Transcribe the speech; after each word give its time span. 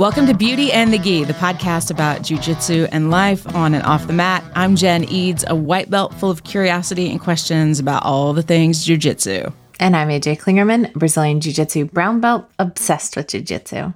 Welcome 0.00 0.26
to 0.28 0.34
Beauty 0.34 0.72
and 0.72 0.94
the 0.94 0.98
Gi, 0.98 1.24
the 1.24 1.34
podcast 1.34 1.90
about 1.90 2.22
jujitsu 2.22 2.88
and 2.90 3.10
life 3.10 3.46
on 3.54 3.74
and 3.74 3.84
off 3.84 4.06
the 4.06 4.14
mat. 4.14 4.42
I'm 4.54 4.74
Jen 4.74 5.04
Eads, 5.04 5.44
a 5.46 5.54
white 5.54 5.90
belt 5.90 6.14
full 6.14 6.30
of 6.30 6.42
curiosity 6.42 7.10
and 7.10 7.20
questions 7.20 7.78
about 7.78 8.02
all 8.02 8.32
the 8.32 8.42
things 8.42 8.86
jujitsu. 8.86 9.52
And 9.78 9.94
I'm 9.94 10.08
AJ 10.08 10.38
Klingerman, 10.38 10.90
Brazilian 10.94 11.42
Jiu 11.42 11.52
Jitsu 11.52 11.84
brown 11.84 12.18
belt, 12.18 12.50
obsessed 12.58 13.14
with 13.14 13.26
Jiu 13.28 13.42
Jitsu. 13.42 13.92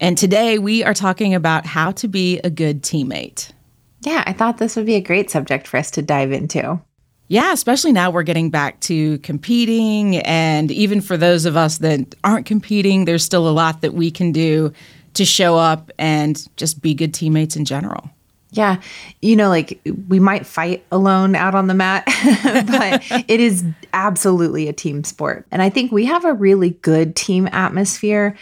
And 0.00 0.18
today 0.18 0.58
we 0.58 0.82
are 0.82 0.92
talking 0.92 1.36
about 1.36 1.66
how 1.66 1.92
to 1.92 2.08
be 2.08 2.40
a 2.40 2.50
good 2.50 2.82
teammate. 2.82 3.52
Yeah, 4.00 4.24
I 4.26 4.32
thought 4.32 4.58
this 4.58 4.74
would 4.74 4.86
be 4.86 4.96
a 4.96 5.00
great 5.00 5.30
subject 5.30 5.68
for 5.68 5.76
us 5.76 5.92
to 5.92 6.02
dive 6.02 6.32
into. 6.32 6.80
Yeah, 7.28 7.52
especially 7.52 7.92
now 7.92 8.10
we're 8.10 8.24
getting 8.24 8.50
back 8.50 8.80
to 8.80 9.18
competing. 9.18 10.16
And 10.16 10.72
even 10.72 11.00
for 11.00 11.16
those 11.16 11.44
of 11.44 11.56
us 11.56 11.78
that 11.78 12.16
aren't 12.24 12.44
competing, 12.44 13.04
there's 13.04 13.24
still 13.24 13.48
a 13.48 13.50
lot 13.50 13.82
that 13.82 13.94
we 13.94 14.10
can 14.10 14.32
do 14.32 14.72
to 15.14 15.24
show 15.24 15.56
up 15.56 15.90
and 15.98 16.46
just 16.56 16.82
be 16.82 16.94
good 16.94 17.14
teammates 17.14 17.56
in 17.56 17.64
general. 17.64 18.10
Yeah. 18.56 18.80
You 19.20 19.34
know, 19.34 19.48
like 19.48 19.80
we 20.08 20.20
might 20.20 20.46
fight 20.46 20.84
alone 20.92 21.34
out 21.34 21.56
on 21.56 21.66
the 21.66 21.74
mat, 21.74 22.04
but 22.44 23.02
it 23.28 23.40
is 23.40 23.64
absolutely 23.92 24.68
a 24.68 24.72
team 24.72 25.02
sport. 25.02 25.46
And 25.50 25.60
I 25.60 25.70
think 25.70 25.90
we 25.90 26.04
have 26.04 26.24
a 26.24 26.32
really 26.32 26.70
good 26.70 27.16
team 27.16 27.48
atmosphere. 27.50 28.36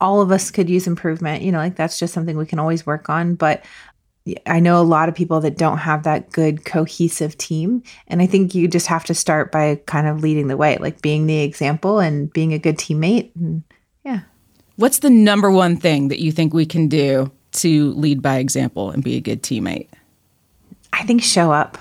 All 0.00 0.20
of 0.20 0.32
us 0.32 0.50
could 0.50 0.68
use 0.68 0.88
improvement. 0.88 1.42
You 1.42 1.52
know, 1.52 1.58
like 1.58 1.76
that's 1.76 1.98
just 1.98 2.12
something 2.12 2.36
we 2.36 2.46
can 2.46 2.58
always 2.58 2.84
work 2.84 3.08
on. 3.08 3.36
But 3.36 3.64
I 4.46 4.58
know 4.58 4.80
a 4.80 4.82
lot 4.82 5.08
of 5.08 5.14
people 5.14 5.40
that 5.40 5.58
don't 5.58 5.78
have 5.78 6.02
that 6.04 6.32
good 6.32 6.64
cohesive 6.64 7.36
team. 7.36 7.82
And 8.08 8.22
I 8.22 8.26
think 8.26 8.54
you 8.54 8.66
just 8.66 8.86
have 8.86 9.04
to 9.04 9.14
start 9.14 9.52
by 9.52 9.76
kind 9.86 10.06
of 10.06 10.22
leading 10.22 10.48
the 10.48 10.56
way, 10.56 10.78
like 10.78 11.02
being 11.02 11.26
the 11.26 11.40
example 11.42 12.00
and 12.00 12.32
being 12.32 12.54
a 12.54 12.58
good 12.58 12.78
teammate. 12.78 13.30
And 13.36 13.62
yeah. 14.04 14.20
What's 14.76 14.98
the 14.98 15.10
number 15.10 15.50
one 15.50 15.76
thing 15.76 16.08
that 16.08 16.20
you 16.20 16.32
think 16.32 16.52
we 16.52 16.66
can 16.66 16.88
do 16.88 17.30
to 17.52 17.92
lead 17.92 18.20
by 18.20 18.38
example 18.38 18.90
and 18.90 19.04
be 19.04 19.16
a 19.16 19.20
good 19.20 19.42
teammate? 19.42 19.88
I 20.92 21.04
think 21.04 21.22
show 21.22 21.52
up. 21.52 21.78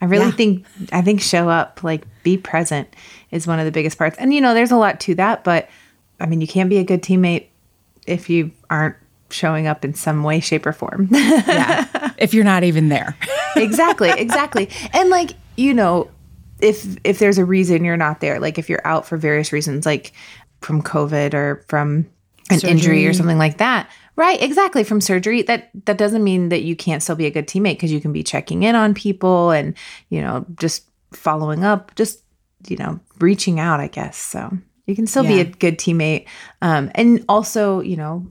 I 0.00 0.06
really 0.06 0.26
yeah. 0.26 0.32
think 0.32 0.66
I 0.92 1.02
think 1.02 1.20
show 1.20 1.48
up, 1.48 1.82
like 1.82 2.04
be 2.22 2.38
present 2.38 2.88
is 3.30 3.46
one 3.46 3.58
of 3.58 3.66
the 3.66 3.72
biggest 3.72 3.98
parts. 3.98 4.16
And 4.18 4.32
you 4.32 4.40
know, 4.40 4.54
there's 4.54 4.70
a 4.70 4.76
lot 4.76 5.00
to 5.00 5.14
that, 5.16 5.44
but 5.44 5.68
I 6.18 6.26
mean, 6.26 6.40
you 6.40 6.46
can't 6.46 6.70
be 6.70 6.78
a 6.78 6.84
good 6.84 7.02
teammate 7.02 7.46
if 8.06 8.30
you 8.30 8.52
aren't 8.68 8.96
showing 9.30 9.66
up 9.66 9.84
in 9.84 9.94
some 9.94 10.22
way 10.22 10.40
shape 10.40 10.66
or 10.66 10.72
form. 10.72 11.08
yeah. 11.12 12.12
If 12.18 12.34
you're 12.34 12.44
not 12.44 12.64
even 12.64 12.88
there. 12.88 13.16
exactly, 13.56 14.10
exactly. 14.10 14.68
And 14.92 15.10
like, 15.10 15.32
you 15.56 15.74
know, 15.74 16.10
if 16.60 16.96
if 17.04 17.18
there's 17.18 17.38
a 17.38 17.44
reason 17.44 17.84
you're 17.84 17.96
not 17.96 18.20
there, 18.20 18.40
like 18.40 18.58
if 18.58 18.68
you're 18.68 18.86
out 18.86 19.06
for 19.06 19.16
various 19.16 19.52
reasons 19.52 19.86
like 19.86 20.12
from 20.60 20.82
COVID 20.82 21.34
or 21.34 21.64
from 21.68 22.06
an 22.50 22.60
surgery. 22.60 22.70
injury 22.70 23.06
or 23.06 23.12
something 23.12 23.38
like 23.38 23.58
that. 23.58 23.90
Right, 24.16 24.40
exactly. 24.42 24.84
From 24.84 25.00
surgery, 25.00 25.42
that 25.42 25.70
that 25.86 25.96
doesn't 25.96 26.22
mean 26.22 26.50
that 26.50 26.62
you 26.62 26.76
can't 26.76 27.02
still 27.02 27.16
be 27.16 27.26
a 27.26 27.30
good 27.30 27.46
teammate 27.46 27.74
because 27.74 27.92
you 27.92 28.00
can 28.00 28.12
be 28.12 28.22
checking 28.22 28.62
in 28.62 28.74
on 28.74 28.92
people 28.92 29.50
and 29.50 29.74
you 30.10 30.20
know 30.20 30.44
just 30.56 30.84
following 31.12 31.64
up, 31.64 31.94
just 31.94 32.20
you 32.68 32.76
know 32.76 33.00
reaching 33.18 33.58
out. 33.60 33.80
I 33.80 33.86
guess 33.86 34.16
so. 34.16 34.56
You 34.86 34.96
can 34.96 35.06
still 35.06 35.24
yeah. 35.24 35.30
be 35.30 35.40
a 35.40 35.44
good 35.44 35.78
teammate, 35.78 36.26
um, 36.60 36.90
and 36.94 37.24
also 37.28 37.80
you 37.80 37.96
know 37.96 38.28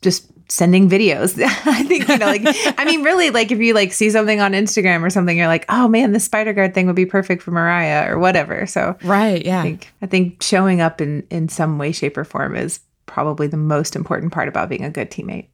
just 0.00 0.32
sending 0.52 0.88
videos. 0.88 1.40
I 1.66 1.82
think, 1.84 2.08
you 2.08 2.18
know, 2.18 2.26
like, 2.26 2.42
I 2.78 2.84
mean, 2.84 3.02
really, 3.02 3.30
like 3.30 3.50
if 3.50 3.58
you 3.58 3.74
like 3.74 3.92
see 3.92 4.10
something 4.10 4.40
on 4.40 4.52
Instagram 4.52 5.02
or 5.02 5.10
something, 5.10 5.36
you're 5.36 5.46
like, 5.46 5.64
oh 5.68 5.88
man, 5.88 6.12
this 6.12 6.24
spider 6.24 6.52
guard 6.52 6.74
thing 6.74 6.86
would 6.86 6.96
be 6.96 7.06
perfect 7.06 7.42
for 7.42 7.50
Mariah 7.50 8.10
or 8.10 8.18
whatever. 8.18 8.66
So, 8.66 8.96
right. 9.02 9.44
Yeah. 9.44 9.60
I 9.60 9.62
think, 9.62 9.92
I 10.02 10.06
think 10.06 10.42
showing 10.42 10.80
up 10.80 11.00
in, 11.00 11.26
in 11.30 11.48
some 11.48 11.78
way, 11.78 11.92
shape, 11.92 12.16
or 12.16 12.24
form 12.24 12.54
is 12.54 12.80
probably 13.06 13.46
the 13.46 13.56
most 13.56 13.96
important 13.96 14.32
part 14.32 14.48
about 14.48 14.68
being 14.68 14.84
a 14.84 14.90
good 14.90 15.10
teammate. 15.10 15.48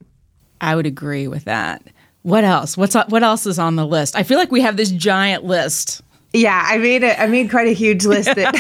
I 0.61 0.75
would 0.77 0.87
agree 0.87 1.29
with 1.29 1.45
that. 1.45 1.83
What 2.23 2.45
else? 2.45 2.77
What's 2.77 2.95
what 2.95 3.23
else 3.23 3.47
is 3.47 3.59
on 3.59 3.77
the 3.77 3.87
list? 3.87 4.17
I 4.17 4.23
feel 4.23 4.39
like 4.39 4.51
we 4.51 4.61
have 4.61 4.77
this 4.77 4.91
giant 4.91 5.45
list. 5.45 6.03
Yeah, 6.33 6.63
I 6.67 6.77
made 6.79 7.03
it. 7.03 7.19
I 7.19 7.27
made 7.27 7.51
quite 7.51 7.69
a 7.69 7.73
huge 7.73 8.05
list 8.05 8.35
that 8.35 8.55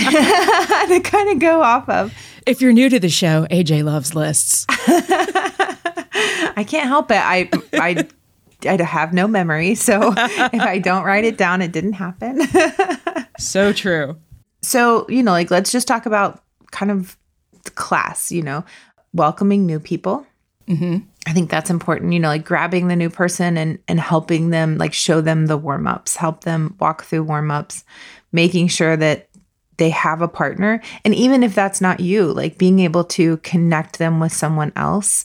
to 0.88 1.00
kind 1.00 1.30
of 1.30 1.38
go 1.38 1.60
off 1.60 1.88
of. 1.88 2.14
If 2.46 2.62
you're 2.62 2.72
new 2.72 2.88
to 2.88 2.98
the 2.98 3.10
show, 3.10 3.46
AJ 3.50 3.84
loves 3.84 4.14
lists. 4.14 4.64
I 4.70 6.64
can't 6.66 6.86
help 6.86 7.10
it. 7.10 7.18
I 7.18 7.50
I 7.74 8.06
I 8.66 8.82
have 8.82 9.12
no 9.12 9.28
memory, 9.28 9.74
so 9.74 10.12
if 10.16 10.60
I 10.60 10.78
don't 10.78 11.04
write 11.04 11.24
it 11.24 11.36
down, 11.36 11.60
it 11.60 11.72
didn't 11.72 11.92
happen. 11.92 12.40
so 13.38 13.72
true. 13.72 14.16
So 14.62 15.06
you 15.08 15.22
know, 15.22 15.32
like 15.32 15.50
let's 15.50 15.70
just 15.70 15.86
talk 15.86 16.06
about 16.06 16.42
kind 16.70 16.90
of 16.90 17.18
class. 17.78 18.30
You 18.30 18.42
know, 18.42 18.64
welcoming 19.14 19.64
new 19.64 19.80
people. 19.80 20.26
Mm-hmm. 20.68 20.98
I 21.26 21.32
think 21.32 21.50
that's 21.50 21.70
important. 21.70 22.12
You 22.12 22.20
know, 22.20 22.28
like 22.28 22.44
grabbing 22.44 22.88
the 22.88 22.96
new 22.96 23.10
person 23.10 23.56
and 23.56 23.78
and 23.88 23.98
helping 23.98 24.50
them, 24.50 24.76
like 24.76 24.92
show 24.92 25.20
them 25.20 25.46
the 25.46 25.56
warm 25.56 25.86
ups, 25.86 26.16
help 26.16 26.44
them 26.44 26.76
walk 26.78 27.04
through 27.04 27.24
warm 27.24 27.50
ups, 27.50 27.84
making 28.32 28.68
sure 28.68 28.96
that 28.96 29.28
they 29.78 29.90
have 29.90 30.22
a 30.22 30.28
partner, 30.28 30.82
and 31.04 31.14
even 31.14 31.42
if 31.42 31.54
that's 31.54 31.80
not 31.80 32.00
you, 32.00 32.32
like 32.32 32.58
being 32.58 32.80
able 32.80 33.04
to 33.04 33.38
connect 33.38 33.98
them 33.98 34.20
with 34.20 34.32
someone 34.32 34.72
else. 34.76 35.24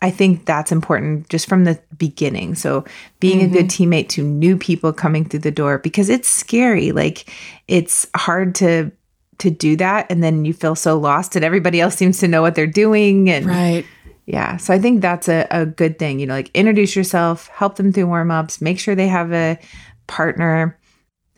I 0.00 0.12
think 0.12 0.44
that's 0.44 0.70
important 0.70 1.28
just 1.28 1.48
from 1.48 1.64
the 1.64 1.80
beginning. 1.96 2.54
So 2.54 2.84
being 3.18 3.38
mm-hmm. 3.40 3.50
a 3.50 3.52
good 3.52 3.66
mm-hmm. 3.66 3.82
teammate 3.82 4.08
to 4.10 4.22
new 4.22 4.56
people 4.56 4.92
coming 4.92 5.24
through 5.24 5.40
the 5.40 5.50
door 5.50 5.78
because 5.78 6.08
it's 6.08 6.28
scary. 6.28 6.92
Like 6.92 7.28
it's 7.66 8.06
hard 8.14 8.54
to 8.56 8.92
to 9.38 9.50
do 9.50 9.76
that 9.76 10.06
and 10.10 10.22
then 10.22 10.44
you 10.44 10.52
feel 10.52 10.74
so 10.74 10.98
lost 10.98 11.36
and 11.36 11.44
everybody 11.44 11.80
else 11.80 11.94
seems 11.94 12.18
to 12.18 12.28
know 12.28 12.42
what 12.42 12.54
they're 12.54 12.66
doing 12.66 13.30
and 13.30 13.46
right. 13.46 13.86
Yeah 14.26 14.56
so 14.56 14.74
i 14.74 14.78
think 14.78 15.00
that's 15.00 15.28
a, 15.28 15.46
a 15.50 15.64
good 15.64 15.98
thing 15.98 16.18
you 16.18 16.26
know 16.26 16.34
like 16.34 16.50
introduce 16.54 16.94
yourself 16.94 17.48
help 17.48 17.76
them 17.76 17.92
through 17.92 18.06
warm-ups 18.06 18.60
make 18.60 18.78
sure 18.78 18.94
they 18.94 19.08
have 19.08 19.32
a 19.32 19.58
partner 20.06 20.78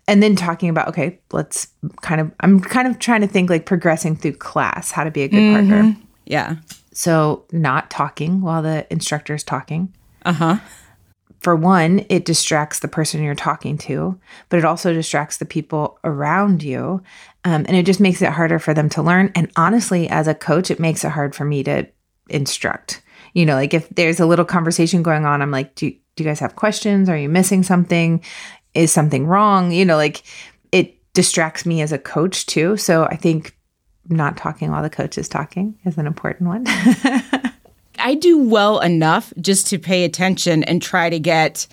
and 0.09 0.23
then 0.23 0.35
talking 0.35 0.69
about 0.69 0.89
okay 0.89 1.21
let's 1.33 1.69
kind 2.01 2.21
of 2.21 2.33
i'm 2.41 2.59
kind 2.61 2.89
of 2.89 2.99
trying 2.99 3.21
to 3.21 3.27
think 3.27 3.51
like 3.51 3.67
progressing 3.67 4.17
through 4.17 4.33
class 4.33 4.91
how 4.91 5.05
to 5.05 5.11
be 5.11 5.23
a 5.23 5.29
good 5.29 5.37
mm-hmm. 5.37 5.71
partner. 5.71 5.97
Yeah. 6.27 6.57
So 6.93 7.45
not 7.51 7.91
talking 7.91 8.41
while 8.41 8.63
the 8.63 8.87
instructor 8.91 9.35
is 9.35 9.43
talking. 9.43 9.93
Uh-huh 10.25 10.59
for 11.41 11.57
one, 11.57 12.05
it 12.11 12.27
distracts 12.27 12.81
the 12.81 12.89
person 12.89 13.23
you're 13.23 13.35
talking 13.35 13.79
to, 13.79 14.19
but 14.51 14.59
it 14.59 14.65
also 14.65 14.93
distracts 14.93 15.39
the 15.39 15.47
people 15.47 15.99
around 16.05 16.63
you. 16.63 17.03
Um, 17.45 17.65
and 17.67 17.77
it 17.77 17.87
just 17.87 18.01
makes 18.01 18.21
it 18.21 18.31
harder 18.31 18.59
for 18.59 18.75
them 18.75 18.91
to 18.91 19.03
learn. 19.03 19.33
And 19.35 19.51
honestly, 19.57 20.09
as 20.09 20.29
a 20.29 20.35
coach, 20.35 20.71
it 20.71 20.79
makes 20.79 21.03
it 21.03 21.11
hard 21.11 21.35
for 21.35 21.47
me 21.47 21.63
to 21.65 21.89
instruct. 22.29 23.03
You 23.33 23.47
know, 23.47 23.55
like 23.55 23.73
if 23.73 23.89
there's 23.89 24.21
a 24.21 24.27
little 24.27 24.45
conversation 24.45 25.03
going 25.03 25.25
on, 25.25 25.41
I'm 25.41 25.51
like, 25.51 25.75
do, 25.77 25.91
do 25.91 26.25
you 26.25 26.29
guys 26.29 26.41
have 26.41 26.57
questions? 26.57 27.09
Are 27.09 27.17
you 27.17 27.29
missing 27.29 27.63
something? 27.63 28.23
Is 28.75 28.93
something 28.93 29.27
wrong? 29.27 29.73
You 29.73 29.85
know, 29.85 29.97
like 29.97 30.23
it 30.73 30.99
distracts 31.15 31.65
me 31.65 31.81
as 31.81 31.93
a 31.93 31.99
coach 31.99 32.45
too. 32.47 32.77
So 32.77 33.05
I 33.05 33.17
think 33.17 33.57
not 34.09 34.37
talking 34.37 34.71
while 34.71 34.83
the 34.83 34.91
coach 34.91 35.17
is 35.17 35.29
talking 35.29 35.79
is 35.85 35.97
an 35.97 36.07
important 36.07 36.49
one. 36.49 36.67
I 38.01 38.15
do 38.15 38.39
well 38.39 38.81
enough 38.81 39.33
just 39.41 39.67
to 39.69 39.79
pay 39.79 40.05
attention 40.05 40.65
and 40.65 40.83
try 40.83 41.11
to 41.11 41.19
get, 41.19 41.67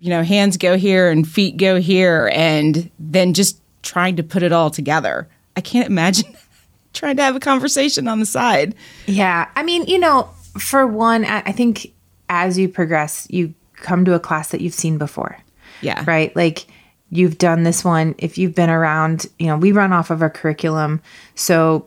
you 0.00 0.10
know, 0.10 0.22
hands 0.22 0.56
go 0.56 0.76
here 0.76 1.10
and 1.10 1.26
feet 1.26 1.56
go 1.56 1.80
here 1.80 2.30
and 2.34 2.90
then 2.98 3.34
just 3.34 3.60
trying 3.82 4.16
to 4.16 4.22
put 4.22 4.42
it 4.42 4.52
all 4.52 4.70
together. 4.70 5.28
I 5.56 5.60
can't 5.60 5.86
imagine 5.88 6.36
trying 6.92 7.16
to 7.16 7.22
have 7.22 7.36
a 7.36 7.40
conversation 7.40 8.08
on 8.08 8.20
the 8.20 8.26
side. 8.26 8.74
Yeah. 9.06 9.48
I 9.56 9.62
mean, 9.62 9.84
you 9.86 9.98
know, 9.98 10.30
for 10.58 10.86
one, 10.86 11.24
I 11.24 11.52
think 11.52 11.92
as 12.28 12.58
you 12.58 12.68
progress, 12.68 13.26
you 13.30 13.54
come 13.74 14.04
to 14.04 14.14
a 14.14 14.20
class 14.20 14.50
that 14.50 14.60
you've 14.60 14.74
seen 14.74 14.98
before. 14.98 15.38
Yeah. 15.80 16.04
Right? 16.06 16.34
Like 16.36 16.66
you've 17.10 17.38
done 17.38 17.62
this 17.64 17.84
one. 17.84 18.14
If 18.18 18.38
you've 18.38 18.54
been 18.54 18.70
around, 18.70 19.26
you 19.38 19.46
know, 19.46 19.56
we 19.56 19.72
run 19.72 19.92
off 19.92 20.10
of 20.10 20.22
a 20.22 20.30
curriculum. 20.30 21.00
So 21.34 21.86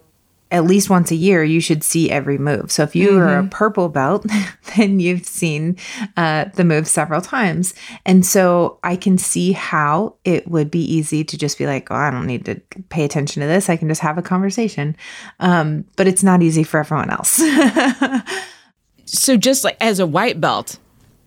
at 0.54 0.66
least 0.66 0.88
once 0.88 1.10
a 1.10 1.16
year, 1.16 1.44
you 1.44 1.60
should 1.60 1.84
see 1.84 2.12
every 2.12 2.38
move. 2.38 2.72
So 2.72 2.84
if 2.84 2.96
you 2.96 3.10
mm-hmm. 3.10 3.18
are 3.18 3.40
a 3.40 3.48
purple 3.48 3.90
belt, 3.90 4.24
then 4.78 5.00
you've 5.00 5.26
seen 5.26 5.78
uh, 6.16 6.46
the 6.54 6.64
move 6.64 6.88
several 6.88 7.22
times. 7.22 7.74
And 8.06 8.24
so 8.24 8.80
I 8.84 8.96
can 8.96 9.18
see 9.18 9.54
how 9.54 10.16
it 10.24 10.48
would 10.48 10.70
be 10.70 10.80
easy 10.80 11.24
to 11.24 11.38
just 11.40 11.58
be 11.58 11.66
like, 11.66 11.90
oh, 11.90 11.96
I 11.96 12.12
don't 12.12 12.28
need 12.28 12.46
to 12.46 12.62
pay 12.90 13.04
attention 13.04 13.42
to 13.42 13.48
this. 13.48 13.68
I 13.68 13.78
can 13.78 13.90
just 13.90 14.02
have 14.02 14.20
a 14.20 14.22
conversation. 14.22 14.96
Um, 15.40 15.86
but 15.96 16.08
it's 16.08 16.22
not 16.22 16.44
easy 16.44 16.64
for 16.64 16.80
everyone 16.80 17.10
else. 17.10 17.42
so 19.06 19.36
just 19.36 19.64
like 19.64 19.78
as 19.82 20.00
a 20.00 20.06
white 20.06 20.40
belt, 20.40 20.78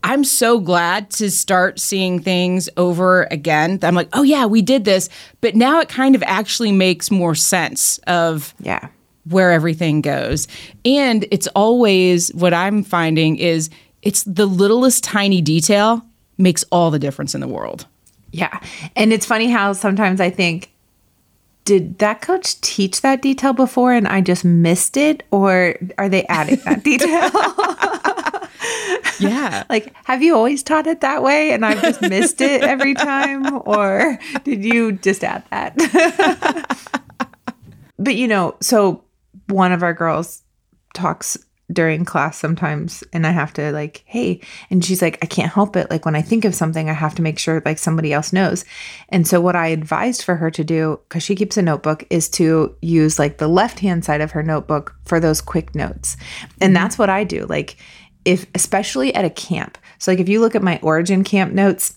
I'm 0.04 0.22
so 0.22 0.60
glad 0.60 1.10
to 1.12 1.32
start 1.32 1.80
seeing 1.80 2.22
things 2.22 2.68
over 2.76 3.24
again. 3.32 3.80
I'm 3.82 3.96
like, 3.96 4.10
oh 4.12 4.22
yeah, 4.22 4.46
we 4.46 4.62
did 4.62 4.84
this, 4.84 5.08
but 5.40 5.56
now 5.56 5.80
it 5.80 5.88
kind 5.88 6.14
of 6.14 6.22
actually 6.22 6.70
makes 6.70 7.10
more 7.10 7.34
sense 7.34 7.98
of 8.06 8.54
yeah 8.60 8.88
where 9.28 9.52
everything 9.52 10.00
goes. 10.00 10.48
And 10.84 11.26
it's 11.30 11.46
always 11.48 12.32
what 12.34 12.54
I'm 12.54 12.82
finding 12.82 13.36
is 13.36 13.70
it's 14.02 14.22
the 14.24 14.46
littlest 14.46 15.04
tiny 15.04 15.40
detail 15.40 16.04
makes 16.38 16.64
all 16.70 16.90
the 16.90 16.98
difference 16.98 17.34
in 17.34 17.40
the 17.40 17.48
world. 17.48 17.86
Yeah. 18.32 18.60
And 18.94 19.12
it's 19.12 19.26
funny 19.26 19.50
how 19.50 19.72
sometimes 19.72 20.20
I 20.20 20.30
think, 20.30 20.70
did 21.64 21.98
that 21.98 22.22
coach 22.22 22.60
teach 22.60 23.00
that 23.00 23.22
detail 23.22 23.52
before 23.52 23.92
and 23.92 24.06
I 24.06 24.20
just 24.20 24.44
missed 24.44 24.96
it? 24.96 25.24
Or 25.32 25.76
are 25.98 26.08
they 26.08 26.24
adding 26.26 26.60
that 26.64 26.84
detail? 26.84 27.30
Yeah. 29.18 29.64
like, 29.70 29.92
have 30.04 30.22
you 30.22 30.34
always 30.34 30.62
taught 30.62 30.86
it 30.86 31.00
that 31.00 31.22
way 31.22 31.52
and 31.52 31.64
I've 31.64 31.80
just 31.82 32.00
missed 32.02 32.40
it 32.40 32.62
every 32.62 32.94
time? 32.94 33.62
Or 33.66 34.18
did 34.44 34.64
you 34.64 34.92
just 34.92 35.24
add 35.24 35.44
that? 35.50 35.76
but, 37.98 38.16
you 38.16 38.28
know, 38.28 38.56
so 38.60 39.02
one 39.48 39.72
of 39.72 39.82
our 39.82 39.94
girls 39.94 40.42
talks 40.94 41.36
during 41.72 42.04
class 42.04 42.38
sometimes 42.38 43.02
and 43.12 43.26
I 43.26 43.30
have 43.30 43.52
to 43.54 43.72
like, 43.72 44.04
hey, 44.06 44.40
and 44.70 44.84
she's 44.84 45.02
like, 45.02 45.18
I 45.22 45.26
can't 45.26 45.52
help 45.52 45.74
it. 45.74 45.90
Like 45.90 46.04
when 46.04 46.14
I 46.14 46.22
think 46.22 46.44
of 46.44 46.54
something, 46.54 46.88
I 46.88 46.92
have 46.92 47.14
to 47.16 47.22
make 47.22 47.38
sure 47.38 47.60
like 47.64 47.78
somebody 47.78 48.12
else 48.12 48.32
knows. 48.32 48.64
And 49.08 49.26
so 49.26 49.40
what 49.40 49.56
I 49.56 49.68
advised 49.68 50.22
for 50.22 50.36
her 50.36 50.50
to 50.52 50.62
do, 50.62 51.00
because 51.08 51.24
she 51.24 51.34
keeps 51.34 51.56
a 51.56 51.62
notebook, 51.62 52.04
is 52.08 52.28
to 52.30 52.74
use 52.82 53.18
like 53.18 53.38
the 53.38 53.48
left 53.48 53.80
hand 53.80 54.04
side 54.04 54.20
of 54.20 54.30
her 54.30 54.44
notebook 54.44 54.94
for 55.04 55.18
those 55.18 55.40
quick 55.40 55.74
notes. 55.74 56.16
And 56.60 56.68
mm-hmm. 56.68 56.74
that's 56.74 56.98
what 56.98 57.10
I 57.10 57.24
do. 57.24 57.46
Like 57.46 57.76
if 58.24 58.46
especially 58.54 59.14
at 59.14 59.24
a 59.24 59.30
camp. 59.30 59.78
So 59.98 60.12
like 60.12 60.20
if 60.20 60.28
you 60.28 60.40
look 60.40 60.54
at 60.54 60.62
my 60.62 60.78
origin 60.82 61.24
camp 61.24 61.52
notes, 61.52 61.95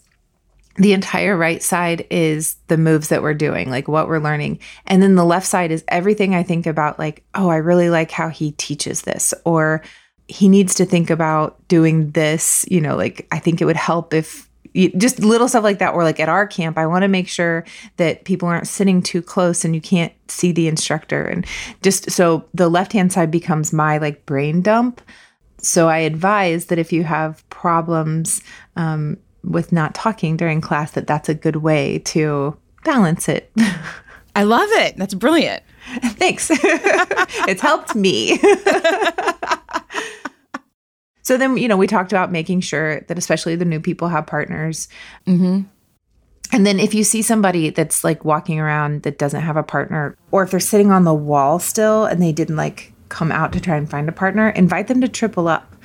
the 0.80 0.94
entire 0.94 1.36
right 1.36 1.62
side 1.62 2.08
is 2.10 2.56
the 2.68 2.78
moves 2.78 3.10
that 3.10 3.22
we're 3.22 3.34
doing, 3.34 3.70
like 3.70 3.90
what 3.90 4.08
we're 4.08 4.20
learning. 4.20 4.60
And 4.88 5.04
then 5.04 5.16
the 5.16 5.26
left 5.26 5.46
side 5.46 5.72
is 5.72 5.84
everything 5.90 6.34
I 6.34 6.42
think 6.42 6.66
about, 6.66 6.98
like, 6.98 7.24
oh, 7.36 7.50
I 7.50 7.58
really 7.58 7.90
like 7.90 8.12
how 8.12 8.30
he 8.30 8.54
teaches 8.54 9.02
this, 9.02 9.34
or 9.44 9.84
he 10.30 10.48
needs 10.48 10.74
to 10.76 10.86
think 10.86 11.10
about 11.10 11.68
doing 11.68 12.12
this. 12.12 12.66
You 12.72 12.80
know, 12.80 12.96
like, 12.96 13.28
I 13.30 13.40
think 13.40 13.62
it 13.62 13.66
would 13.66 13.76
help 13.76 14.14
if 14.14 14.50
just 14.98 15.20
little 15.20 15.50
stuff 15.50 15.66
like 15.66 15.80
that. 15.80 15.94
Or 15.94 16.04
like 16.04 16.22
at 16.22 16.30
our 16.30 16.48
camp, 16.48 16.78
I 16.78 16.86
want 16.86 17.02
to 17.02 17.10
make 17.10 17.28
sure 17.28 17.66
that 17.98 18.24
people 18.24 18.48
aren't 18.48 18.68
sitting 18.68 19.02
too 19.02 19.22
close 19.22 19.66
and 19.66 19.76
you 19.76 19.82
can't 19.82 20.14
see 20.30 20.54
the 20.54 20.70
instructor. 20.70 21.26
And 21.26 21.46
just 21.82 22.10
so 22.10 22.46
the 22.54 22.70
left 22.70 22.94
hand 22.94 23.12
side 23.12 23.32
becomes 23.32 23.74
my 23.74 23.98
like 23.98 24.26
brain 24.26 24.62
dump. 24.62 25.02
So 25.58 25.90
I 25.90 25.98
advise 25.98 26.68
that 26.68 26.80
if 26.80 26.94
you 26.94 27.04
have 27.04 27.44
problems, 27.50 28.42
um, 28.78 29.18
with 29.44 29.72
not 29.72 29.96
talking 29.96 30.38
during 30.38 30.62
class 30.62 30.92
that 30.92 31.08
that's 31.08 31.30
a 31.30 31.34
good 31.34 31.58
way 31.58 32.00
to 32.00 32.56
balance 32.84 33.30
it. 33.30 33.52
I 34.36 34.44
love 34.44 34.70
it. 34.72 34.98
That's 34.98 35.14
brilliant. 35.14 35.64
Thanks. 36.04 36.50
it's 36.52 37.62
helped 37.62 37.96
me. 37.96 38.38
so 41.24 41.38
then, 41.38 41.58
you 41.58 41.68
know, 41.68 41.78
we 41.78 41.88
talked 41.88 42.12
about 42.12 42.32
making 42.32 42.62
sure 42.62 43.02
that 43.02 43.18
especially 43.18 43.56
the 43.56 43.66
new 43.66 43.80
people 43.80 44.08
have 44.08 44.28
partners. 44.28 44.88
Mm-hmm. 45.26 45.62
And 46.52 46.66
then 46.66 46.80
if 46.80 46.94
you 46.94 47.04
see 47.04 47.22
somebody 47.22 47.70
that's 47.70 48.04
like 48.04 48.26
walking 48.26 48.60
around 48.60 49.04
that 49.04 49.20
doesn't 49.20 49.42
have 49.42 49.58
a 49.58 49.64
partner, 49.64 50.16
or 50.32 50.44
if 50.44 50.52
they're 50.52 50.60
sitting 50.60 50.92
on 50.92 51.04
the 51.04 51.14
wall 51.14 51.60
still 51.60 52.06
and 52.06 52.22
they 52.22 52.32
didn't 52.32 52.56
like 52.56 52.94
come 53.10 53.32
out 53.32 53.54
to 53.54 53.60
try 53.60 53.76
and 53.76 53.90
find 53.90 54.10
a 54.10 54.14
partner, 54.14 54.50
invite 54.50 54.88
them 54.88 55.02
to 55.02 55.08
triple 55.08 55.48
up. 55.48 55.76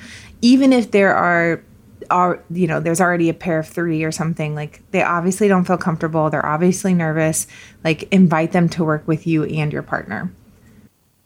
Even 0.41 0.73
if 0.73 0.91
there 0.91 1.15
are 1.15 1.63
are 2.09 2.43
you 2.49 2.67
know 2.67 2.79
there's 2.79 3.01
already 3.01 3.29
a 3.29 3.33
pair 3.33 3.59
of 3.59 3.67
three 3.67 4.03
or 4.03 4.11
something 4.11 4.55
like 4.55 4.81
they 4.91 5.01
obviously 5.03 5.47
don't 5.47 5.65
feel 5.65 5.77
comfortable. 5.77 6.29
They're 6.29 6.45
obviously 6.45 6.93
nervous. 6.93 7.47
Like 7.83 8.03
invite 8.11 8.51
them 8.51 8.69
to 8.69 8.83
work 8.83 9.07
with 9.07 9.27
you 9.27 9.43
and 9.45 9.71
your 9.71 9.83
partner. 9.83 10.31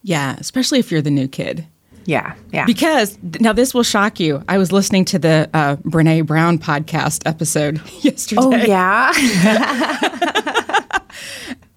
Yeah 0.03 0.35
especially 0.39 0.79
if 0.79 0.91
you're 0.91 1.01
the 1.01 1.11
new 1.11 1.27
kid. 1.27 1.67
Yeah 2.05 2.35
yeah. 2.51 2.65
Because 2.65 3.17
now 3.39 3.53
this 3.53 3.73
will 3.73 3.83
shock 3.83 4.19
you. 4.19 4.43
I 4.47 4.57
was 4.57 4.71
listening 4.71 5.05
to 5.05 5.19
the 5.19 5.49
uh, 5.53 5.75
brene 5.77 6.25
brown 6.25 6.57
podcast 6.59 7.23
episode 7.25 7.81
yesterday. 8.01 8.41
Oh 8.43 8.55
yeah? 8.55 9.11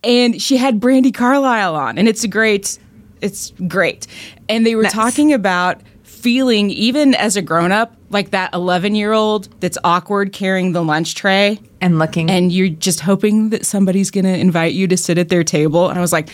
And 0.04 0.40
she 0.40 0.56
had 0.56 0.80
brandi 0.80 1.14
carlile 1.14 1.74
on 1.76 1.98
and 1.98 2.08
it's 2.08 2.24
a 2.24 2.28
great. 2.28 2.78
It's 3.20 3.52
great. 3.68 4.08
And 4.48 4.66
they 4.66 4.74
were 4.74 4.82
nice. 4.82 4.92
talking 4.92 5.32
about 5.32 5.80
feeling 6.12 6.70
even 6.70 7.14
as 7.14 7.36
a 7.36 7.42
grown 7.42 7.72
up 7.72 7.96
like 8.10 8.30
that 8.30 8.52
11 8.54 8.94
year 8.94 9.12
old 9.12 9.48
that's 9.60 9.78
awkward 9.82 10.32
carrying 10.32 10.72
the 10.72 10.84
lunch 10.84 11.14
tray 11.14 11.58
and 11.80 11.98
looking. 11.98 12.30
and 12.30 12.52
you're 12.52 12.68
just 12.68 13.00
hoping 13.00 13.48
that 13.50 13.66
somebody's 13.66 14.10
going 14.10 14.24
to 14.24 14.38
invite 14.38 14.74
you 14.74 14.86
to 14.86 14.96
sit 14.96 15.18
at 15.18 15.30
their 15.30 15.42
table. 15.42 15.88
And 15.88 15.98
i 15.98 16.00
was 16.00 16.12
like 16.12 16.28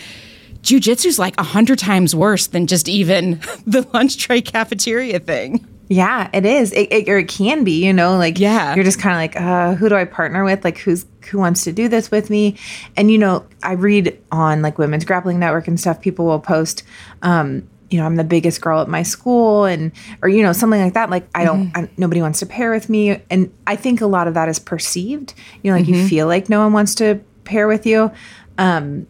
jujitsu's 0.61 1.17
like 1.17 1.39
a 1.39 1.43
hundred 1.43 1.79
times 1.79 2.13
worse 2.13 2.47
than 2.47 2.67
just 2.67 2.89
even 2.89 3.39
the 3.65 3.87
lunch 3.93 4.17
tray 4.17 4.41
cafeteria 4.41 5.19
thing. 5.19 5.65
Yeah 5.87 6.29
it 6.33 6.45
is. 6.45 6.71
It, 6.73 6.91
it, 6.91 7.09
or 7.09 7.17
it 7.17 7.29
can 7.29 7.63
be 7.63 7.83
you 7.83 7.93
know 7.93 8.17
like 8.17 8.37
yeah. 8.37 8.75
you're 8.75 8.83
just 8.83 8.99
kind 8.99 9.13
of 9.13 9.17
like 9.17 9.41
uh, 9.41 9.75
who 9.75 9.89
do 9.89 9.95
i 9.95 10.05
partner 10.05 10.43
with? 10.43 10.63
Like 10.63 10.77
who's 10.77 11.05
who 11.31 11.39
wants 11.39 11.63
to 11.63 11.71
do 11.71 11.87
this 11.87 12.11
with 12.11 12.29
me? 12.29 12.57
And 12.95 13.09
you 13.09 13.17
know 13.17 13.47
i 13.63 13.71
read 13.71 14.21
on 14.31 14.61
like 14.61 14.77
women's 14.77 15.05
grappling 15.05 15.39
network 15.39 15.67
and 15.67 15.79
stuff. 15.79 16.01
People 16.01 16.25
will 16.25 16.39
post 16.39 16.83
um, 17.23 17.67
you 17.89 17.99
know, 17.99 18.05
I'm 18.05 18.15
the 18.15 18.23
biggest 18.23 18.61
girl 18.61 18.81
at 18.81 18.87
my 18.87 19.03
school 19.03 19.65
and 19.65 19.91
or 20.21 20.29
you 20.29 20.43
know, 20.43 20.53
something 20.53 20.79
like 20.79 20.93
that. 20.93 21.09
Like 21.09 21.27
I 21.33 21.43
don't 21.43 21.67
mm-hmm. 21.67 21.85
I, 21.85 21.89
nobody 21.97 22.21
wants 22.21 22.39
to 22.39 22.45
pair 22.45 22.71
with 22.71 22.89
me 22.89 23.21
and 23.29 23.51
I 23.67 23.75
think 23.75 24.01
a 24.01 24.07
lot 24.07 24.27
of 24.27 24.33
that 24.35 24.49
is 24.49 24.59
perceived. 24.59 25.33
You 25.63 25.71
know, 25.71 25.77
like 25.77 25.85
mm-hmm. 25.85 25.95
you 25.95 26.07
feel 26.07 26.27
like 26.27 26.49
no 26.49 26.59
one 26.59 26.73
wants 26.73 26.95
to 26.95 27.19
pair 27.43 27.67
with 27.67 27.85
you. 27.85 28.11
Um 28.57 29.07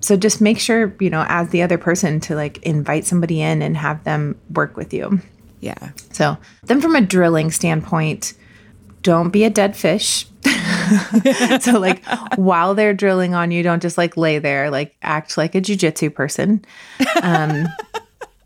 so 0.00 0.16
just 0.16 0.40
make 0.40 0.58
sure, 0.58 0.94
you 0.98 1.10
know, 1.10 1.24
as 1.28 1.50
the 1.50 1.62
other 1.62 1.78
person 1.78 2.20
to 2.20 2.34
like 2.34 2.58
invite 2.62 3.04
somebody 3.04 3.42
in 3.42 3.62
and 3.62 3.76
have 3.76 4.02
them 4.04 4.38
work 4.50 4.76
with 4.76 4.94
you. 4.94 5.20
Yeah. 5.60 5.90
So, 6.12 6.38
then 6.64 6.80
from 6.80 6.96
a 6.96 7.02
drilling 7.02 7.50
standpoint, 7.50 8.32
don't 9.02 9.28
be 9.28 9.44
a 9.44 9.50
dead 9.50 9.76
fish. 9.76 10.26
so 11.60 11.78
like 11.78 12.02
while 12.36 12.74
they're 12.74 12.94
drilling 12.94 13.34
on 13.34 13.50
you, 13.50 13.62
don't 13.62 13.82
just 13.82 13.98
like 13.98 14.16
lay 14.16 14.38
there, 14.38 14.70
like 14.70 14.96
act 15.02 15.36
like 15.36 15.54
a 15.54 15.60
jujitsu 15.60 16.14
person. 16.14 16.64
Um 17.22 17.68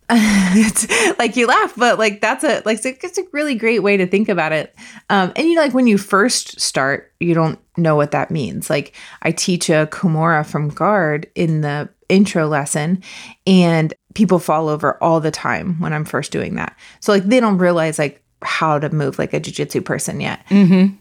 it's 0.11 1.19
like 1.19 1.35
you 1.37 1.47
laugh, 1.47 1.75
but 1.77 1.99
like 1.99 2.21
that's 2.21 2.45
a 2.45 2.63
like 2.67 2.85
it's 2.85 3.19
a 3.19 3.25
really 3.33 3.55
great 3.55 3.83
way 3.83 3.97
to 3.97 4.07
think 4.07 4.29
about 4.29 4.53
it. 4.53 4.75
Um, 5.09 5.33
and 5.35 5.49
you 5.49 5.55
know, 5.55 5.63
like 5.63 5.73
when 5.73 5.87
you 5.87 5.97
first 5.97 6.61
start, 6.61 7.13
you 7.21 7.33
don't 7.33 7.59
know 7.79 7.97
what 7.97 8.11
that 8.11 8.31
means. 8.31 8.69
Like 8.69 8.95
I 9.23 9.31
teach 9.31 9.71
a 9.71 9.89
Kimura 9.91 10.45
from 10.45 10.69
guard 10.69 11.31
in 11.35 11.63
the 11.63 11.89
intro 12.11 12.47
lesson, 12.47 13.03
and 13.47 13.95
people 14.15 14.39
fall 14.39 14.69
over 14.69 15.03
all 15.03 15.21
the 15.21 15.31
time 15.31 15.81
when 15.81 15.95
I'm 15.95 16.05
first 16.05 16.33
doing 16.33 16.57
that. 16.57 16.77
So 17.01 17.13
like 17.13 17.25
they 17.25 17.41
don't 17.41 17.59
realize 17.59 17.99
like 17.99 18.23
how 18.43 18.79
to 18.79 18.91
move 18.91 19.19
like 19.19 19.33
a 19.33 19.41
jujitsu 19.41 19.83
person 19.85 20.21
yet. 20.21 20.47
Mm-hmm. 20.49 20.97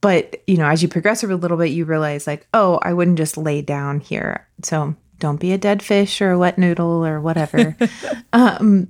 But 0.00 0.42
you 0.46 0.56
know, 0.56 0.66
as 0.66 0.82
you 0.82 0.88
progress 0.88 1.22
over 1.22 1.34
a 1.34 1.36
little 1.36 1.58
bit, 1.58 1.66
you 1.66 1.84
realize 1.84 2.26
like, 2.26 2.46
oh, 2.54 2.78
I 2.82 2.94
wouldn't 2.94 3.18
just 3.18 3.36
lay 3.36 3.60
down 3.60 4.00
here. 4.00 4.48
So 4.62 4.96
don't 5.20 5.38
be 5.38 5.52
a 5.52 5.58
dead 5.58 5.82
fish 5.82 6.20
or 6.20 6.32
a 6.32 6.38
wet 6.38 6.58
noodle 6.58 7.06
or 7.06 7.20
whatever. 7.20 7.76
um, 8.32 8.88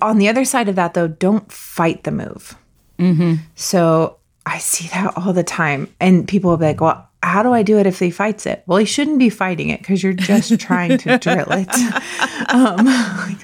on 0.00 0.18
the 0.18 0.28
other 0.28 0.44
side 0.44 0.68
of 0.68 0.76
that, 0.76 0.94
though, 0.94 1.08
don't 1.08 1.50
fight 1.50 2.04
the 2.04 2.12
move. 2.12 2.56
Mm-hmm. 2.98 3.34
So 3.56 4.18
I 4.46 4.58
see 4.58 4.88
that 4.88 5.16
all 5.16 5.32
the 5.32 5.42
time. 5.42 5.92
And 6.00 6.28
people 6.28 6.50
will 6.50 6.56
be 6.56 6.66
like, 6.66 6.80
well, 6.80 7.08
how 7.22 7.42
do 7.42 7.52
I 7.52 7.62
do 7.62 7.78
it 7.78 7.86
if 7.86 7.98
he 7.98 8.10
fights 8.10 8.46
it? 8.46 8.64
Well, 8.66 8.78
he 8.78 8.84
shouldn't 8.84 9.18
be 9.18 9.30
fighting 9.30 9.70
it 9.70 9.80
because 9.80 10.02
you're 10.02 10.12
just 10.12 10.58
trying 10.60 10.98
to 10.98 11.18
drill 11.18 11.50
it. 11.50 11.68
Um, 12.48 12.86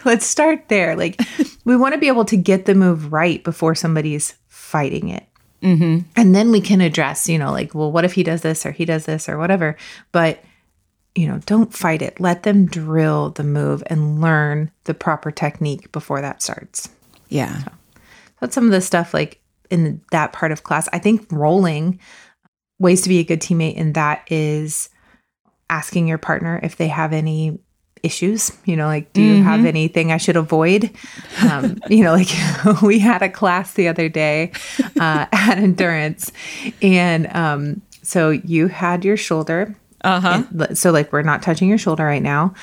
let's 0.05 0.27
start 0.27 0.69
there. 0.69 0.95
Like, 0.97 1.19
we 1.65 1.77
want 1.77 1.95
to 1.95 2.01
be 2.01 2.09
able 2.09 2.25
to 2.27 2.37
get 2.37 2.67
the 2.67 2.75
move 2.75 3.13
right 3.13 3.43
before 3.43 3.75
somebody's 3.75 4.35
fighting 4.49 5.09
it. 5.09 5.25
Mm-hmm. 5.63 6.01
And 6.17 6.35
then 6.35 6.51
we 6.51 6.61
can 6.61 6.81
address, 6.81 7.29
you 7.29 7.39
know, 7.39 7.51
like, 7.53 7.75
well, 7.75 7.91
what 7.91 8.05
if 8.05 8.13
he 8.13 8.23
does 8.23 8.43
this 8.43 8.67
or 8.67 8.73
he 8.73 8.85
does 8.85 9.07
this 9.07 9.29
or 9.29 9.39
whatever? 9.39 9.77
But 10.13 10.43
you 11.19 11.27
know, 11.27 11.41
don't 11.47 11.75
fight 11.75 12.01
it. 12.01 12.21
Let 12.21 12.45
them 12.45 12.67
drill 12.67 13.31
the 13.31 13.43
move 13.43 13.83
and 13.87 14.21
learn 14.21 14.71
the 14.85 14.95
proper 14.95 15.33
technique 15.33 15.91
before 15.91 16.21
that 16.21 16.43
starts. 16.43 16.89
Yeah. 17.29 17.59
So 17.59 17.73
that's 18.41 18.55
some 18.55 18.67
of 18.67 18.71
the 18.71 18.81
stuff 18.81 19.13
like 19.13 19.41
in 19.69 20.01
that 20.13 20.33
part 20.33 20.53
of 20.53 20.63
class. 20.63 20.89
I 20.93 21.01
think 21.01 21.27
rolling 21.33 21.99
ways 22.79 23.03
to 23.03 23.09
be 23.09 23.19
a 23.19 23.25
good 23.25 23.41
teammate 23.41 23.75
in 23.75 23.95
that 23.95 24.31
is 24.31 24.91
asking 25.69 26.07
your 26.07 26.19
partner 26.19 26.61
if 26.63 26.77
they 26.77 26.87
have 26.87 27.13
any 27.13 27.59
issues 28.05 28.53
you 28.65 28.77
know 28.77 28.87
like 28.87 29.13
do 29.13 29.21
you 29.21 29.35
mm-hmm. 29.35 29.43
have 29.43 29.65
anything 29.65 30.13
i 30.13 30.17
should 30.17 30.37
avoid 30.37 30.89
um, 31.43 31.77
you 31.91 32.05
know 32.05 32.13
like 32.13 32.29
we 32.83 33.01
had 33.01 33.23
a 33.23 33.29
class 33.29 33.75
the 33.75 33.89
other 33.89 34.09
day 34.09 34.53
uh, 35.01 35.27
at 35.33 35.59
endurance 35.59 36.31
and 36.81 37.27
um, 37.35 37.83
so 38.05 38.31
you 38.31 38.69
had 38.69 39.05
your 39.05 39.17
shoulder 39.17 39.75
uh-huh. 40.17 40.43
And, 40.51 40.79
so 40.79 40.91
like 40.91 41.13
we're 41.13 41.23
not 41.23 41.43
touching 41.43 41.69
your 41.69 41.79
shoulder 41.79 42.05
right 42.05 42.23
now. 42.23 42.55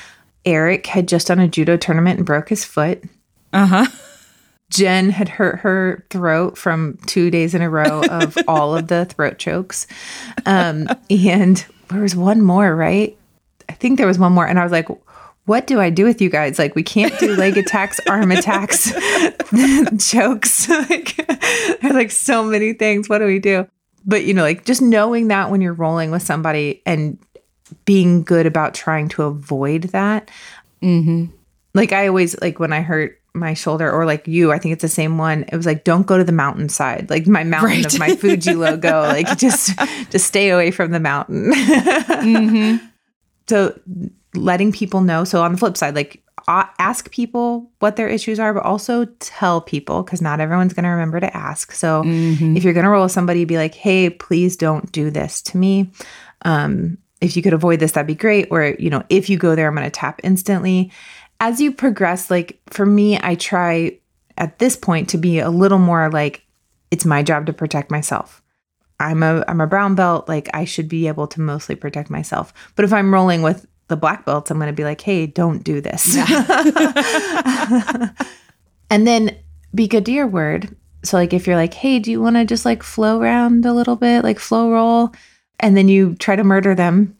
Eric 0.44 0.86
had 0.86 1.08
just 1.08 1.26
done 1.26 1.40
a 1.40 1.48
judo 1.48 1.76
tournament 1.76 2.18
and 2.18 2.26
broke 2.26 2.48
his 2.48 2.64
foot. 2.64 3.02
Uh-huh. 3.52 3.86
Jen 4.70 5.10
had 5.10 5.28
hurt 5.28 5.60
her 5.60 6.04
throat 6.10 6.58
from 6.58 6.98
two 7.06 7.30
days 7.30 7.54
in 7.54 7.62
a 7.62 7.70
row 7.70 8.02
of 8.02 8.36
all 8.48 8.76
of 8.76 8.88
the 8.88 9.04
throat 9.04 9.38
chokes. 9.38 9.86
Um, 10.44 10.88
and 11.10 11.64
there 11.88 12.00
was 12.00 12.16
one 12.16 12.42
more, 12.42 12.74
right? 12.74 13.16
I 13.68 13.72
think 13.72 13.98
there 13.98 14.06
was 14.06 14.18
one 14.18 14.32
more. 14.32 14.46
And 14.46 14.58
I 14.58 14.62
was 14.62 14.72
like, 14.72 14.88
what 15.44 15.68
do 15.68 15.80
I 15.80 15.90
do 15.90 16.04
with 16.04 16.20
you 16.20 16.28
guys? 16.28 16.58
Like, 16.58 16.74
we 16.74 16.82
can't 16.82 17.16
do 17.20 17.34
leg 17.36 17.56
attacks, 17.56 18.00
arm 18.08 18.32
attacks, 18.32 18.92
chokes. 19.98 20.68
like, 20.68 21.16
there's 21.80 21.94
like 21.94 22.10
so 22.10 22.42
many 22.42 22.72
things. 22.72 23.08
What 23.08 23.18
do 23.18 23.26
we 23.26 23.38
do? 23.38 23.68
But, 24.04 24.24
you 24.24 24.34
know, 24.34 24.42
like 24.42 24.64
just 24.64 24.82
knowing 24.82 25.28
that 25.28 25.50
when 25.50 25.60
you're 25.60 25.72
rolling 25.72 26.10
with 26.10 26.22
somebody 26.22 26.82
and 26.84 27.18
being 27.84 28.22
good 28.22 28.46
about 28.46 28.74
trying 28.74 29.08
to 29.10 29.22
avoid 29.22 29.84
that. 29.84 30.30
Mm-hmm. 30.82 31.26
Like 31.74 31.92
I 31.92 32.08
always 32.08 32.40
like 32.40 32.58
when 32.58 32.72
I 32.72 32.80
hurt 32.82 33.20
my 33.34 33.52
shoulder 33.52 33.92
or 33.92 34.06
like 34.06 34.26
you 34.26 34.50
i 34.50 34.58
think 34.58 34.72
it's 34.72 34.80
the 34.80 34.88
same 34.88 35.18
one 35.18 35.44
it 35.52 35.54
was 35.54 35.66
like 35.66 35.84
don't 35.84 36.06
go 36.06 36.16
to 36.16 36.24
the 36.24 36.32
mountainside 36.32 37.10
like 37.10 37.26
my 37.26 37.44
mountain 37.44 37.68
Right. 37.82 37.92
of 37.92 37.98
my 38.00 38.16
fuji 38.16 38.54
logo 38.64 39.02
like 39.02 39.36
just 39.36 39.78
just 40.10 40.26
stay 40.26 40.48
away 40.48 40.70
from 40.70 40.90
the 40.90 40.98
mountain 41.00 41.52
Mm-hmm. 41.52 42.86
so 43.46 43.78
letting 44.34 44.72
people 44.72 45.02
know 45.02 45.24
so 45.24 45.42
on 45.42 45.52
the 45.52 45.58
flip 45.58 45.76
side 45.76 45.94
like 45.94 46.22
ask 46.48 47.10
people 47.10 47.70
what 47.80 47.96
their 47.96 48.08
issues 48.08 48.40
are 48.40 48.54
but 48.54 48.62
also 48.62 49.04
tell 49.20 49.60
people 49.60 50.02
because 50.02 50.22
not 50.22 50.40
everyone's 50.40 50.72
going 50.72 50.84
to 50.84 50.88
remember 50.90 51.20
to 51.20 51.36
ask 51.36 51.72
so 51.72 52.02
Mm-hmm. 52.04 52.56
if 52.56 52.64
you're 52.64 52.72
going 52.72 52.84
to 52.84 52.90
roll 52.90 53.02
with 53.02 53.12
somebody 53.12 53.44
be 53.44 53.58
like 53.58 53.74
hey 53.74 54.08
please 54.08 54.56
don't 54.56 54.90
do 54.92 55.10
this 55.10 55.42
to 55.42 55.58
me 55.58 55.90
um, 56.42 56.96
if 57.20 57.36
you 57.36 57.42
could 57.42 57.52
avoid 57.52 57.80
this 57.80 57.92
that'd 57.92 58.06
be 58.06 58.14
great. 58.14 58.48
Or 58.50 58.74
you 58.78 58.90
know 58.90 59.02
if 59.08 59.28
you 59.28 59.38
go 59.38 59.54
there 59.54 59.68
i'm 59.68 59.74
going 59.74 59.84
to 59.84 59.90
tap 59.90 60.20
instantly. 60.22 60.92
As 61.40 61.60
you 61.60 61.72
progress 61.72 62.30
like 62.30 62.60
for 62.68 62.86
me 62.86 63.18
i 63.22 63.34
try 63.34 63.98
at 64.38 64.58
this 64.58 64.76
point 64.76 65.08
to 65.10 65.18
be 65.18 65.38
a 65.38 65.50
little 65.50 65.78
more 65.78 66.10
like 66.10 66.44
it's 66.90 67.04
my 67.04 67.22
job 67.22 67.46
to 67.46 67.52
protect 67.52 67.90
myself. 67.90 68.42
I'm 69.00 69.22
a 69.22 69.44
i'm 69.48 69.60
a 69.60 69.66
brown 69.66 69.94
belt 69.94 70.28
like 70.28 70.48
i 70.54 70.64
should 70.64 70.88
be 70.88 71.08
able 71.08 71.26
to 71.28 71.40
mostly 71.40 71.74
protect 71.74 72.10
myself. 72.10 72.52
But 72.74 72.84
if 72.84 72.92
i'm 72.92 73.12
rolling 73.12 73.42
with 73.42 73.66
the 73.88 73.96
black 73.96 74.24
belts 74.24 74.50
i'm 74.50 74.58
going 74.58 74.68
to 74.68 74.72
be 74.72 74.84
like 74.84 75.00
hey 75.00 75.26
don't 75.26 75.62
do 75.62 75.80
this. 75.80 76.16
And 78.90 79.06
then 79.06 79.36
be 79.74 79.88
good 79.88 80.06
to 80.06 80.12
your 80.12 80.26
word. 80.26 80.74
So 81.02 81.16
like 81.16 81.32
if 81.32 81.46
you're 81.46 81.56
like 81.56 81.74
hey 81.74 81.98
do 81.98 82.10
you 82.10 82.20
want 82.20 82.36
to 82.36 82.44
just 82.44 82.64
like 82.64 82.82
flow 82.82 83.20
around 83.20 83.64
a 83.64 83.72
little 83.72 83.96
bit 83.96 84.24
like 84.24 84.38
flow 84.38 84.70
roll 84.70 85.12
and 85.60 85.76
then 85.76 85.88
you 85.88 86.14
try 86.16 86.36
to 86.36 86.44
murder 86.44 86.74
them 86.74 87.16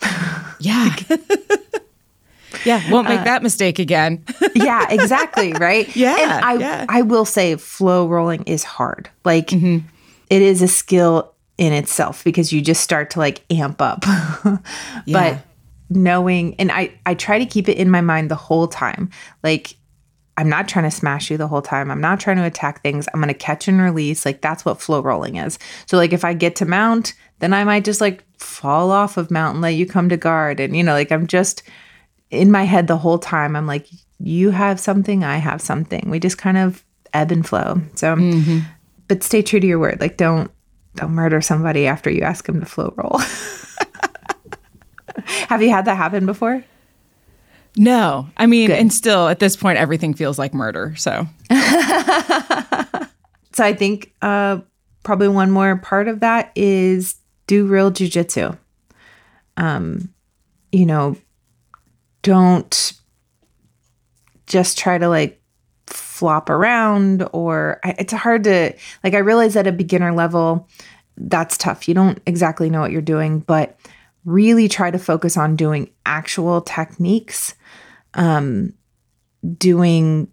Yeah. 0.60 0.94
yeah. 2.64 2.90
Won't 2.90 3.08
make 3.08 3.24
that 3.24 3.42
mistake 3.42 3.78
again. 3.78 4.24
yeah, 4.54 4.86
exactly, 4.90 5.52
right? 5.52 5.94
Yeah, 5.94 6.16
And 6.18 6.44
I 6.44 6.54
yeah. 6.54 6.86
I 6.88 7.02
will 7.02 7.24
say 7.24 7.56
flow 7.56 8.08
rolling 8.08 8.42
is 8.44 8.64
hard. 8.64 9.08
Like 9.24 9.48
Mm-hmm. 9.48 9.86
it 10.30 10.42
is 10.42 10.62
a 10.62 10.68
skill 10.68 11.32
in 11.58 11.72
itself 11.72 12.24
because 12.24 12.52
you 12.52 12.60
just 12.60 12.82
start 12.82 13.10
to 13.10 13.18
like 13.18 13.42
amp 13.50 13.80
up. 13.82 14.04
Yeah. 15.06 15.34
But 15.34 15.38
knowing 15.88 16.54
and 16.58 16.72
I 16.72 16.92
I 17.06 17.14
try 17.14 17.38
to 17.38 17.46
keep 17.46 17.68
it 17.68 17.76
in 17.76 17.90
my 17.90 18.00
mind 18.00 18.30
the 18.30 18.34
whole 18.34 18.66
time. 18.66 19.10
Like 19.44 19.76
I'm 20.38 20.48
not 20.50 20.68
trying 20.68 20.84
to 20.84 20.90
smash 20.90 21.30
you 21.30 21.36
the 21.38 21.48
whole 21.48 21.62
time. 21.62 21.90
I'm 21.90 22.00
not 22.00 22.20
trying 22.20 22.36
to 22.36 22.44
attack 22.44 22.82
things. 22.82 23.06
I'm 23.14 23.20
going 23.20 23.32
to 23.32 23.38
catch 23.38 23.68
and 23.68 23.80
release. 23.80 24.26
Like 24.26 24.42
that's 24.42 24.64
what 24.66 24.82
flow 24.82 25.00
rolling 25.00 25.36
is. 25.36 25.58
So 25.86 25.96
like 25.96 26.12
if 26.12 26.24
I 26.26 26.34
get 26.34 26.56
to 26.56 26.66
mount, 26.66 27.14
then 27.38 27.54
I 27.54 27.64
might 27.64 27.84
just 27.84 28.00
like 28.02 28.22
fall 28.38 28.90
off 28.90 29.16
of 29.16 29.30
mountain, 29.30 29.60
let 29.60 29.74
you 29.74 29.86
come 29.86 30.08
to 30.08 30.16
guard 30.16 30.60
and 30.60 30.76
you 30.76 30.82
know 30.82 30.92
like 30.92 31.12
I'm 31.12 31.26
just 31.26 31.62
in 32.30 32.50
my 32.50 32.64
head 32.64 32.86
the 32.86 32.98
whole 32.98 33.18
time. 33.18 33.56
I'm 33.56 33.66
like 33.66 33.88
you 34.18 34.50
have 34.50 34.80
something, 34.80 35.24
I 35.24 35.36
have 35.36 35.60
something. 35.60 36.08
We 36.08 36.20
just 36.20 36.38
kind 36.38 36.58
of 36.58 36.84
ebb 37.12 37.30
and 37.30 37.46
flow. 37.46 37.80
So 37.94 38.16
but 39.08 39.22
stay 39.22 39.42
true 39.42 39.60
to 39.60 39.66
your 39.66 39.78
word. 39.78 40.00
Like 40.00 40.16
don't 40.16 40.50
don't 40.94 41.12
murder 41.12 41.40
somebody 41.40 41.86
after 41.86 42.10
you 42.10 42.22
ask 42.22 42.46
them 42.46 42.60
to 42.60 42.66
flow 42.66 42.94
roll. 42.96 43.18
have 45.48 45.62
you 45.62 45.70
had 45.70 45.84
that 45.84 45.96
happen 45.96 46.26
before? 46.26 46.64
No. 47.78 48.30
I 48.38 48.46
mean, 48.46 48.70
and 48.70 48.90
still 48.90 49.28
at 49.28 49.38
this 49.38 49.54
point, 49.54 49.78
everything 49.78 50.14
feels 50.14 50.38
like 50.38 50.54
murder. 50.54 50.94
So, 50.96 51.26
So 53.56 53.64
I 53.64 53.72
think 53.72 54.12
uh, 54.20 54.58
probably 55.02 55.28
one 55.28 55.50
more 55.50 55.76
part 55.76 56.08
of 56.08 56.20
that 56.20 56.52
is 56.54 57.16
do 57.46 57.66
real 57.66 57.90
jujitsu. 57.90 58.56
Um, 59.56 60.12
you 60.72 60.86
know, 60.86 61.16
don't 62.22 62.92
just 64.46 64.78
try 64.78 64.98
to 64.98 65.08
like 65.08 65.40
flop 65.86 66.50
around 66.50 67.28
or 67.32 67.80
I, 67.84 67.94
it's 67.98 68.12
hard 68.12 68.44
to 68.44 68.74
like. 69.04 69.14
I 69.14 69.18
realize 69.18 69.56
at 69.56 69.66
a 69.66 69.72
beginner 69.72 70.12
level, 70.12 70.68
that's 71.16 71.56
tough. 71.56 71.88
You 71.88 71.94
don't 71.94 72.20
exactly 72.26 72.70
know 72.70 72.80
what 72.80 72.92
you're 72.92 73.02
doing, 73.02 73.40
but 73.40 73.78
really 74.24 74.68
try 74.68 74.90
to 74.90 74.98
focus 74.98 75.36
on 75.36 75.56
doing 75.56 75.90
actual 76.04 76.60
techniques, 76.60 77.54
um, 78.14 78.72
doing 79.56 80.28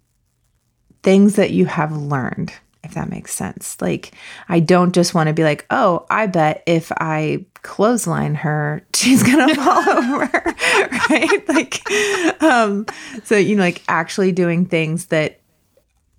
things 1.03 1.35
that 1.35 1.51
you 1.51 1.65
have 1.65 1.95
learned, 1.95 2.51
if 2.83 2.93
that 2.95 3.09
makes 3.09 3.33
sense. 3.33 3.77
Like, 3.81 4.11
I 4.49 4.59
don't 4.59 4.93
just 4.93 5.13
want 5.13 5.27
to 5.27 5.33
be 5.33 5.43
like, 5.43 5.65
oh, 5.69 6.05
I 6.09 6.27
bet 6.27 6.63
if 6.65 6.91
I 6.91 7.45
clothesline 7.61 8.35
her, 8.35 8.85
she's 8.93 9.23
gonna 9.23 9.55
fall 9.55 9.89
over, 9.89 10.29
right? 11.09 11.43
Like, 11.47 12.43
um, 12.43 12.85
so 13.23 13.37
you 13.37 13.55
know, 13.55 13.63
like 13.63 13.81
actually 13.87 14.31
doing 14.31 14.65
things 14.65 15.07
that 15.07 15.39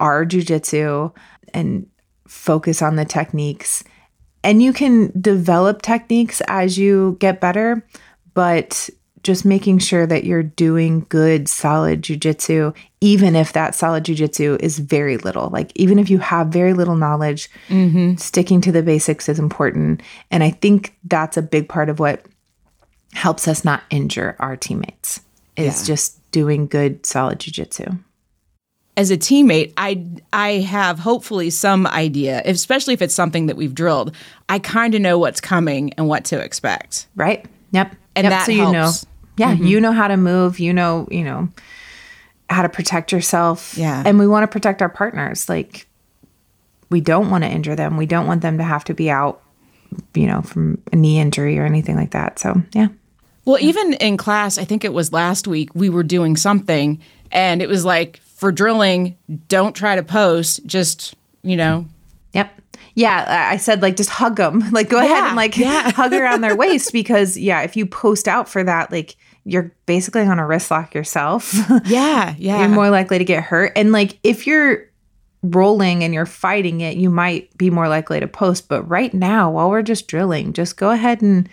are 0.00 0.24
jujitsu 0.24 1.14
and 1.52 1.86
focus 2.26 2.82
on 2.82 2.96
the 2.96 3.04
techniques. 3.04 3.84
And 4.42 4.62
you 4.62 4.72
can 4.72 5.12
develop 5.18 5.80
techniques 5.80 6.42
as 6.48 6.76
you 6.76 7.16
get 7.20 7.40
better, 7.40 7.86
but 8.34 8.90
just 9.24 9.44
making 9.44 9.78
sure 9.78 10.06
that 10.06 10.24
you're 10.24 10.42
doing 10.42 11.06
good, 11.08 11.48
solid 11.48 12.02
jujitsu, 12.02 12.74
even 13.00 13.34
if 13.34 13.52
that 13.54 13.74
solid 13.74 14.04
jujitsu 14.04 14.60
is 14.62 14.78
very 14.78 15.16
little. 15.16 15.50
Like, 15.50 15.72
even 15.74 15.98
if 15.98 16.08
you 16.08 16.18
have 16.18 16.48
very 16.48 16.72
little 16.74 16.96
knowledge, 16.96 17.50
mm-hmm. 17.68 18.16
sticking 18.16 18.60
to 18.60 18.70
the 18.70 18.82
basics 18.82 19.28
is 19.28 19.38
important. 19.38 20.02
And 20.30 20.44
I 20.44 20.50
think 20.50 20.94
that's 21.04 21.36
a 21.36 21.42
big 21.42 21.68
part 21.68 21.88
of 21.88 21.98
what 21.98 22.24
helps 23.14 23.48
us 23.48 23.64
not 23.64 23.82
injure 23.90 24.36
our 24.38 24.56
teammates, 24.56 25.20
is 25.56 25.80
Yeah. 25.80 25.86
just 25.94 26.30
doing 26.30 26.66
good, 26.66 27.04
solid 27.06 27.38
jujitsu. 27.40 27.98
as 28.96 29.10
a 29.10 29.16
teammate, 29.16 29.72
I 29.76 30.06
I 30.32 30.50
have 30.60 31.00
hopefully 31.00 31.50
some 31.50 31.84
idea, 31.88 32.42
especially 32.44 32.94
if 32.94 33.02
it's 33.02 33.14
something 33.14 33.46
that 33.46 33.56
we've 33.56 33.74
drilled. 33.74 34.14
I 34.48 34.60
kind 34.60 34.94
of 34.94 35.00
know 35.00 35.18
what's 35.18 35.40
coming 35.40 35.92
and 35.94 36.06
what 36.06 36.24
to 36.26 36.38
expect. 36.38 37.08
Right? 37.16 37.44
Yep. 37.72 37.96
And 38.14 38.24
yep. 38.24 38.30
that 38.30 38.46
so 38.46 38.52
you 38.52 38.70
know, 38.70 38.92
yeah, 39.36 39.52
you 39.52 39.76
mm-hmm. 39.76 39.82
know 39.82 39.92
how 39.92 40.08
to 40.08 40.16
move. 40.16 40.58
You 40.58 40.72
know, 40.72 41.08
you 41.10 41.24
know 41.24 41.48
how 42.50 42.62
to 42.62 42.68
protect 42.68 43.12
yourself. 43.12 43.76
Yeah. 43.76 44.02
and 44.04 44.18
we 44.18 44.26
want 44.26 44.44
to 44.44 44.48
protect 44.48 44.82
our 44.82 44.88
partners. 44.88 45.48
Like 45.48 45.86
we 46.90 47.00
don't 47.00 47.30
want 47.30 47.44
to 47.44 47.50
injure 47.50 47.74
them. 47.74 47.96
We 47.96 48.06
don't 48.06 48.26
want 48.26 48.42
them 48.42 48.58
to 48.58 48.64
have 48.64 48.84
to 48.84 48.94
be 48.94 49.10
out, 49.10 49.42
you 50.14 50.26
know, 50.26 50.42
from 50.42 50.80
a 50.92 50.96
knee 50.96 51.18
injury 51.18 51.58
or 51.58 51.64
anything 51.64 51.96
like 51.96 52.12
that. 52.12 52.38
So 52.38 52.62
yeah, 52.72 52.88
Well, 53.44 53.58
even 53.60 53.94
in 53.94 54.16
class, 54.16 54.58
I 54.58 54.64
think 54.64 54.84
it 54.84 54.92
was 54.92 55.12
last 55.12 55.48
week, 55.48 55.74
we 55.74 55.88
were 55.88 56.02
doing 56.02 56.36
something 56.36 57.00
and 57.32 57.62
it 57.62 57.68
was 57.68 57.84
like 57.84 58.18
for 58.18 58.52
drilling, 58.52 59.16
don't 59.48 59.74
try 59.74 59.96
to 59.96 60.02
post, 60.02 60.64
just, 60.66 61.14
you 61.42 61.56
know, 61.56 61.86
Yep. 62.34 62.60
Yeah, 62.96 63.48
I 63.50 63.56
said 63.56 63.80
like 63.80 63.96
just 63.96 64.10
hug 64.10 64.36
them. 64.36 64.62
Like 64.72 64.88
go 64.88 64.98
ahead 64.98 65.24
and 65.24 65.36
like 65.36 65.56
yeah. 65.56 65.90
hug 65.94 66.12
around 66.12 66.42
their 66.42 66.56
waist 66.56 66.92
because 66.92 67.36
yeah, 67.38 67.62
if 67.62 67.76
you 67.76 67.86
post 67.86 68.28
out 68.28 68.48
for 68.48 68.62
that, 68.62 68.92
like 68.92 69.16
you're 69.44 69.72
basically 69.86 70.22
on 70.22 70.38
a 70.38 70.46
wrist 70.46 70.70
lock 70.70 70.94
yourself. 70.94 71.54
yeah, 71.84 72.34
yeah. 72.38 72.60
you're 72.60 72.68
more 72.68 72.90
likely 72.90 73.18
to 73.18 73.24
get 73.24 73.44
hurt. 73.44 73.72
And 73.76 73.92
like 73.92 74.18
if 74.22 74.46
you're 74.46 74.88
rolling 75.42 76.02
and 76.02 76.14
you're 76.14 76.26
fighting 76.26 76.80
it, 76.80 76.96
you 76.96 77.10
might 77.10 77.56
be 77.58 77.70
more 77.70 77.88
likely 77.88 78.20
to 78.20 78.26
post. 78.26 78.68
But 78.68 78.82
right 78.84 79.12
now, 79.12 79.50
while 79.50 79.70
we're 79.70 79.82
just 79.82 80.08
drilling, 80.08 80.52
just 80.52 80.76
go 80.76 80.90
ahead 80.90 81.22
and 81.22 81.48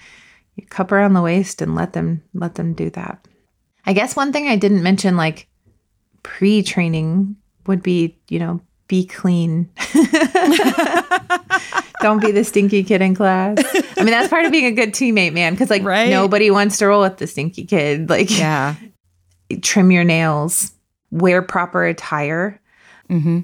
cup 0.69 0.91
around 0.91 1.13
the 1.13 1.21
waist 1.21 1.61
and 1.61 1.75
let 1.75 1.93
them 1.93 2.23
let 2.33 2.55
them 2.55 2.73
do 2.73 2.89
that. 2.91 3.25
I 3.85 3.93
guess 3.93 4.15
one 4.15 4.31
thing 4.31 4.47
I 4.47 4.55
didn't 4.55 4.83
mention, 4.83 5.17
like 5.17 5.47
pre-training, 6.23 7.35
would 7.67 7.83
be 7.83 8.17
you 8.29 8.39
know 8.39 8.61
be 8.91 9.05
clean. 9.05 9.69
Don't 12.01 12.19
be 12.21 12.31
the 12.31 12.43
stinky 12.43 12.83
kid 12.83 13.01
in 13.01 13.15
class. 13.15 13.57
I 13.97 14.03
mean, 14.03 14.07
that's 14.07 14.27
part 14.27 14.45
of 14.45 14.51
being 14.51 14.65
a 14.65 14.71
good 14.71 14.89
teammate, 14.89 15.31
man. 15.31 15.53
Because 15.53 15.69
like 15.69 15.83
Right. 15.83 16.09
nobody 16.09 16.51
wants 16.51 16.77
to 16.79 16.87
roll 16.87 17.01
with 17.01 17.15
the 17.17 17.25
stinky 17.25 17.63
kid. 17.63 18.09
Like 18.11 18.29
yeah. 18.37 18.75
trim 19.61 19.91
your 19.91 20.03
nails, 20.03 20.73
wear 21.09 21.41
proper 21.41 21.85
attire. 21.85 22.59
Mm-hmm. 23.09 23.39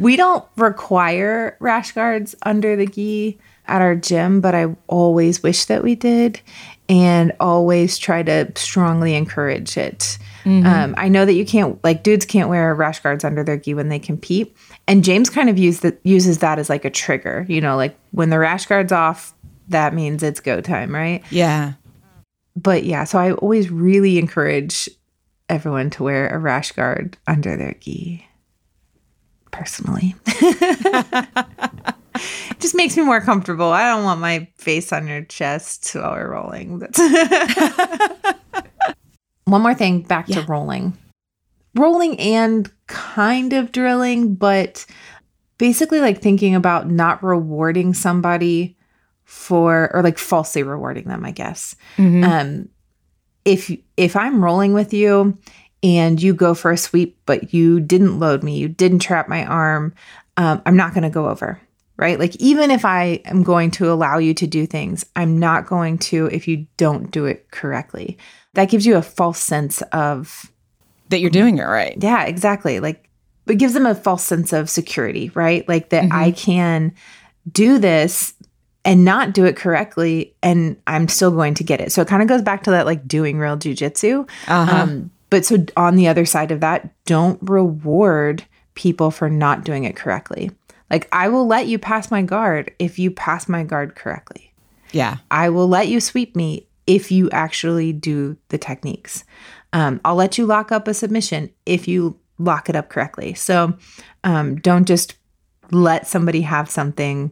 We 0.00 0.16
don't 0.16 0.44
require 0.56 1.56
rash 1.60 1.92
guards 1.92 2.34
under 2.42 2.74
the 2.74 2.86
gi 2.86 3.38
at 3.66 3.80
our 3.80 3.94
gym, 3.94 4.40
but 4.40 4.56
I 4.56 4.74
always 4.88 5.42
wish 5.44 5.66
that 5.66 5.84
we 5.84 5.94
did 5.94 6.40
and 6.88 7.32
always 7.38 7.98
try 7.98 8.24
to 8.24 8.50
strongly 8.56 9.14
encourage 9.14 9.76
it. 9.76 10.18
Um, 10.48 10.94
I 10.96 11.08
know 11.08 11.24
that 11.24 11.34
you 11.34 11.44
can't, 11.44 11.82
like, 11.84 12.02
dudes 12.02 12.24
can't 12.24 12.48
wear 12.48 12.74
rash 12.74 13.00
guards 13.00 13.24
under 13.24 13.44
their 13.44 13.56
gi 13.58 13.74
when 13.74 13.88
they 13.88 13.98
compete. 13.98 14.56
And 14.86 15.04
James 15.04 15.28
kind 15.30 15.48
of 15.50 15.58
use 15.58 15.80
that, 15.80 16.00
uses 16.04 16.38
that 16.38 16.58
as 16.58 16.68
like 16.70 16.84
a 16.84 16.90
trigger, 16.90 17.44
you 17.48 17.60
know, 17.60 17.76
like 17.76 17.98
when 18.12 18.30
the 18.30 18.38
rash 18.38 18.66
guard's 18.66 18.92
off, 18.92 19.34
that 19.68 19.92
means 19.94 20.22
it's 20.22 20.40
go 20.40 20.60
time, 20.60 20.94
right? 20.94 21.22
Yeah. 21.30 21.74
but 22.56 22.84
yeah, 22.84 23.04
so 23.04 23.18
I 23.18 23.32
always 23.32 23.70
really 23.70 24.18
encourage 24.18 24.88
everyone 25.50 25.90
to 25.90 26.02
wear 26.02 26.28
a 26.28 26.38
rash 26.38 26.72
guard 26.72 27.16
under 27.26 27.56
their 27.56 27.74
gi. 27.80 28.24
Personally, 29.50 30.14
it 30.26 31.34
just 32.60 32.74
makes 32.74 32.96
me 32.96 33.02
more 33.02 33.20
comfortable. 33.20 33.72
I 33.72 33.88
don't 33.88 34.04
want 34.04 34.20
my 34.20 34.48
face 34.56 34.92
on 34.92 35.06
your 35.08 35.22
chest 35.24 35.90
while 35.94 36.12
we're 36.12 36.30
rolling. 36.30 36.78
That's- 36.80 38.34
One 39.48 39.62
more 39.62 39.74
thing 39.74 40.02
back 40.02 40.26
to 40.26 40.42
rolling. 40.42 40.96
Rolling 41.74 42.18
and 42.20 42.70
kind 42.86 43.52
of 43.52 43.72
drilling, 43.72 44.34
but 44.34 44.84
basically 45.58 46.00
like 46.00 46.20
thinking 46.20 46.54
about 46.54 46.90
not 46.90 47.22
rewarding 47.22 47.94
somebody 47.94 48.76
for 49.24 49.90
or 49.94 50.02
like 50.02 50.18
falsely 50.18 50.62
rewarding 50.62 51.04
them, 51.04 51.24
I 51.24 51.30
guess. 51.30 51.76
Mhm. 51.96 52.24
Um 52.24 52.68
if 53.44 53.70
if 53.96 54.16
I'm 54.16 54.44
rolling 54.44 54.74
with 54.74 54.92
you 54.92 55.36
and 55.82 56.20
you 56.20 56.34
go 56.34 56.54
for 56.54 56.70
a 56.70 56.76
sweep 56.76 57.18
but 57.24 57.54
you 57.54 57.80
didn't 57.80 58.18
load 58.18 58.42
me, 58.42 58.58
you 58.58 58.68
didn't 58.68 58.98
trap 58.98 59.28
my 59.28 59.44
arm, 59.46 59.94
um, 60.36 60.60
I'm 60.66 60.76
not 60.76 60.92
going 60.92 61.04
to 61.04 61.10
go 61.10 61.28
over. 61.28 61.60
Right? 61.98 62.18
Like 62.18 62.36
even 62.36 62.70
if 62.70 62.84
I 62.84 63.20
am 63.24 63.42
going 63.42 63.72
to 63.72 63.90
allow 63.90 64.18
you 64.18 64.32
to 64.34 64.46
do 64.46 64.66
things, 64.66 65.04
I'm 65.16 65.36
not 65.38 65.66
going 65.66 65.98
to 65.98 66.26
if 66.26 66.46
you 66.46 66.66
don't 66.76 67.10
do 67.10 67.26
it 67.26 67.50
correctly. 67.50 68.16
That 68.54 68.70
gives 68.70 68.86
you 68.86 68.96
a 68.96 69.02
false 69.02 69.38
sense 69.38 69.82
of 69.92 70.50
that 71.08 71.20
you're 71.20 71.30
doing 71.30 71.58
it 71.58 71.64
right. 71.64 71.96
yeah, 71.98 72.24
exactly. 72.24 72.80
Like 72.80 73.08
it 73.46 73.56
gives 73.56 73.74
them 73.74 73.86
a 73.86 73.94
false 73.94 74.22
sense 74.22 74.52
of 74.52 74.70
security, 74.70 75.30
right? 75.34 75.68
Like 75.68 75.88
that 75.88 76.12
I 76.12 76.32
can 76.32 76.94
do 77.50 77.78
this 77.78 78.34
and 78.84 79.04
not 79.04 79.32
do 79.32 79.44
it 79.44 79.56
correctly 79.56 80.34
and 80.42 80.76
I'm 80.86 81.08
still 81.08 81.30
going 81.30 81.54
to 81.54 81.64
get 81.64 81.80
it. 81.80 81.92
So 81.92 82.02
it 82.02 82.08
kind 82.08 82.22
of 82.22 82.28
goes 82.28 82.42
back 82.42 82.62
to 82.64 82.70
that 82.72 82.86
like 82.86 83.06
doing 83.08 83.38
real 83.38 83.56
jujitsu. 83.56 84.28
Uh-huh. 84.46 84.76
Um, 84.76 85.10
but 85.30 85.44
so 85.44 85.64
on 85.76 85.96
the 85.96 86.08
other 86.08 86.24
side 86.24 86.50
of 86.50 86.60
that, 86.60 86.90
don't 87.04 87.38
reward 87.42 88.44
people 88.74 89.10
for 89.10 89.28
not 89.28 89.64
doing 89.64 89.84
it 89.84 89.96
correctly. 89.96 90.50
Like 90.90 91.08
I 91.12 91.28
will 91.28 91.46
let 91.46 91.66
you 91.66 91.78
pass 91.78 92.10
my 92.10 92.22
guard 92.22 92.72
if 92.78 92.98
you 92.98 93.10
pass 93.10 93.48
my 93.48 93.62
guard 93.64 93.94
correctly. 93.94 94.52
yeah. 94.92 95.18
I 95.30 95.50
will 95.50 95.68
let 95.68 95.88
you 95.88 96.00
sweep 96.00 96.34
me 96.34 96.66
if 96.86 97.12
you 97.12 97.28
actually 97.30 97.92
do 97.92 98.36
the 98.48 98.58
techniques. 98.58 99.24
Um, 99.74 100.00
I'll 100.04 100.14
let 100.14 100.38
you 100.38 100.46
lock 100.46 100.72
up 100.72 100.88
a 100.88 100.94
submission 100.94 101.50
if 101.66 101.86
you 101.86 102.18
lock 102.38 102.70
it 102.70 102.76
up 102.76 102.88
correctly. 102.88 103.34
So 103.34 103.76
um, 104.24 104.56
don't 104.56 104.86
just 104.86 105.16
let 105.70 106.06
somebody 106.06 106.40
have 106.40 106.70
something 106.70 107.30